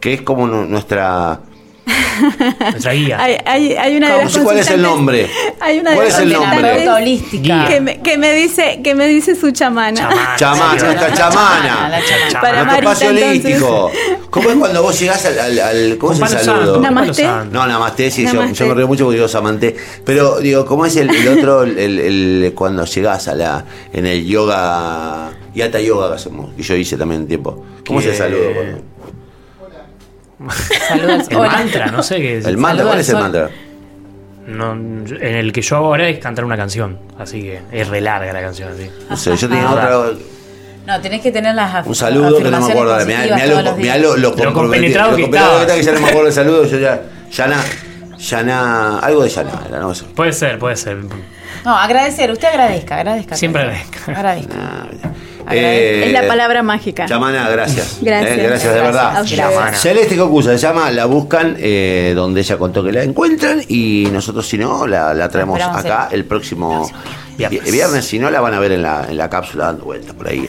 que 0.01 0.15
es 0.15 0.23
como 0.23 0.47
nu- 0.47 0.67
nuestra... 0.67 1.41
Nuestra 2.73 2.93
guía. 2.93 3.19
Hay, 3.21 3.37
hay, 3.45 3.73
hay 3.75 3.97
una 3.97 4.07
de 4.09 4.13
¿Cómo 4.15 4.25
las 4.25 4.33
sé 4.33 4.41
cuál 4.43 4.59
es 4.59 4.71
el 4.71 4.83
nombre? 4.83 5.31
Hay 5.61 5.79
una 5.79 5.91
de 5.91 5.97
¿Cuál 5.97 6.09
las 6.09 6.17
es 6.19 6.23
el 6.25 6.33
nombre? 6.33 6.89
holística. 6.89 7.67
Que 7.69 7.81
me, 7.81 8.01
que 8.01 8.19
me 8.19 8.33
dice 8.35 8.81
que 8.83 8.95
me 8.95 9.07
dice 9.07 9.35
su 9.35 9.51
chamana. 9.51 9.97
Chamana. 10.09 10.37
Chamana, 10.37 10.79
Sí, 10.79 10.85
nuestra 10.87 11.09
la 11.09 11.15
chamana. 11.15 11.69
chamana, 11.69 11.89
la 11.89 12.01
chamana. 12.05 12.41
Para 12.41 12.65
Marita, 12.65 12.79
espacio 12.93 13.09
holístico. 13.09 13.91
¿Cómo 14.31 14.51
es 14.51 14.57
cuando 14.57 14.83
vos 14.83 14.99
llegás 15.01 15.25
al... 15.27 15.39
al- 15.39 15.59
al- 15.61 15.99
¿Cómo 15.99 16.13
es 16.13 16.21
el 16.33 16.39
saludo? 16.41 16.81
Namaste. 16.81 17.25
No, 17.51 17.67
namaste, 17.67 18.11
sí, 18.11 18.25
yo- 18.27 18.35
Namaste. 18.35 18.55
Yo, 18.55 18.67
me 18.67 18.75
río 18.75 18.87
mucho 18.87 19.05
porque 19.05 19.17
digo 19.17 19.29
Samanté. 19.29 19.77
Pero 20.05 20.39
digo, 20.41 20.67
¿cómo 20.67 20.85
es 20.87 20.97
el, 20.97 21.09
el 21.11 21.29
otro, 21.39 21.63
el, 21.63 21.79
el- 21.79 21.99
el- 22.45 22.53
cuando 22.55 22.85
llegás 22.85 23.29
a 23.29 23.35
la, 23.35 23.65
en 23.93 24.07
el 24.07 24.25
yoga, 24.27 25.31
yata 25.55 25.81
yoga 25.81 26.09
que 26.11 26.15
hacemos, 26.17 26.55
que 26.55 26.63
yo 26.63 26.75
hice 26.77 26.97
también 26.97 27.23
un 27.23 27.29
tiempo? 27.29 27.65
¿Cómo 27.87 28.01
es 28.01 28.07
el 28.07 28.15
saludo? 28.17 28.53
cuando- 28.55 28.83
Saludos. 30.89 31.27
El 31.31 31.37
Hola. 31.37 31.49
mantra, 31.51 31.87
no 31.87 32.03
sé 32.03 32.17
qué 32.17 32.39
es. 32.39 32.45
El 32.47 32.57
mantra, 32.59 32.87
¿cuál 32.87 33.01
es 33.01 33.09
el 33.09 33.17
mantra? 33.17 33.51
No, 34.47 34.73
en 34.73 35.07
el 35.23 35.53
que 35.53 35.61
yo 35.61 35.77
hago 35.77 35.87
ahora 35.87 36.09
es 36.09 36.19
cantar 36.21 36.45
una 36.45 36.57
canción. 36.57 36.99
Así 37.19 37.43
que 37.43 37.61
es 37.73 37.89
re 37.89 38.01
larga 38.01 38.33
la 38.33 38.41
canción. 38.41 38.71
Así. 38.73 38.91
No 39.11 39.17
sé, 39.17 39.37
yo 39.37 39.49
tenía 39.49 39.69
Ah. 39.69 39.73
otra, 39.73 40.19
No, 40.87 41.01
tenés 41.03 41.21
que 41.21 41.31
tener 41.33 41.55
las 41.55 41.87
un 41.87 41.95
saludo 41.95 42.39
que 42.39 42.51
no 42.51 42.61
me 42.61 42.73
acuerdo. 42.73 43.05
Mirá, 43.05 43.23
mirá 43.25 43.47
lo, 43.47 43.63
los 43.63 43.77
mirá 43.77 43.99
lo, 43.99 44.17
lo 44.17 44.35
Lo 44.37 44.53
compenetrado 44.55 45.17
que 45.17 45.25
estaba. 45.25 45.67
que 45.67 45.83
ya 45.83 45.93
no 45.93 46.01
me 46.01 46.09
acuerdo 46.09 46.29
el 46.29 46.33
saludo. 46.33 46.65
Yo 46.65 46.79
ya, 46.79 47.03
Yana, 47.31 47.63
Yana, 48.17 48.99
algo 49.01 49.23
de 49.25 49.29
Yana 49.29 49.51
era, 49.69 49.81
no 49.81 49.95
sé. 49.95 50.05
Puede 50.15 50.33
ser, 50.33 50.59
puede 50.59 50.77
ser. 50.77 50.97
No, 51.65 51.77
agradecer. 51.77 52.31
Usted 52.31 52.49
agradezca, 52.49 52.97
agradezca. 52.97 53.37
Siempre 53.37 53.63
agradezca. 53.63 54.13
Agradezca. 54.13 54.55
Agradezco. 55.49 56.07
Es 56.07 56.13
la 56.13 56.27
palabra 56.29 56.63
mágica. 56.63 57.07
Chamana, 57.07 57.49
gracias. 57.49 57.99
Gracias. 58.03 58.39
Eh, 58.39 58.43
gracias, 58.43 58.75
de 58.75 58.81
Gracias 58.81 58.85
verdad. 58.85 59.25
Chamana. 59.25 59.77
Celeste 59.77 60.17
Cocusa 60.17 60.51
se 60.53 60.59
llama, 60.59 60.91
la 60.91 61.07
buscan 61.07 61.57
eh, 61.59 62.13
donde 62.15 62.41
ella 62.41 62.57
contó 62.59 62.85
que 62.85 62.93
la 62.93 63.03
encuentran 63.03 63.63
y 63.69 64.09
nosotros 64.13 64.47
si 64.47 64.59
no 64.59 64.87
la, 64.87 65.15
la 65.15 65.29
traemos 65.29 65.59
Esperamos 65.59 65.85
acá 65.85 66.09
el 66.13 66.21
el 66.21 66.25
próximo 66.27 66.91
viernes. 67.37 67.73
viernes. 67.73 68.05
Si 68.05 68.19
no 68.19 68.31
la 68.31 68.41
van 68.41 68.53
a 68.55 68.61
ver 68.61 68.73
en 68.73 68.83
la, 68.83 69.07
en 69.09 69.17
la 69.17 69.31
cápsula 69.31 69.67
dando 69.67 69.85
vueltas 69.85 70.15
por 70.15 70.29
ahí. 70.29 70.47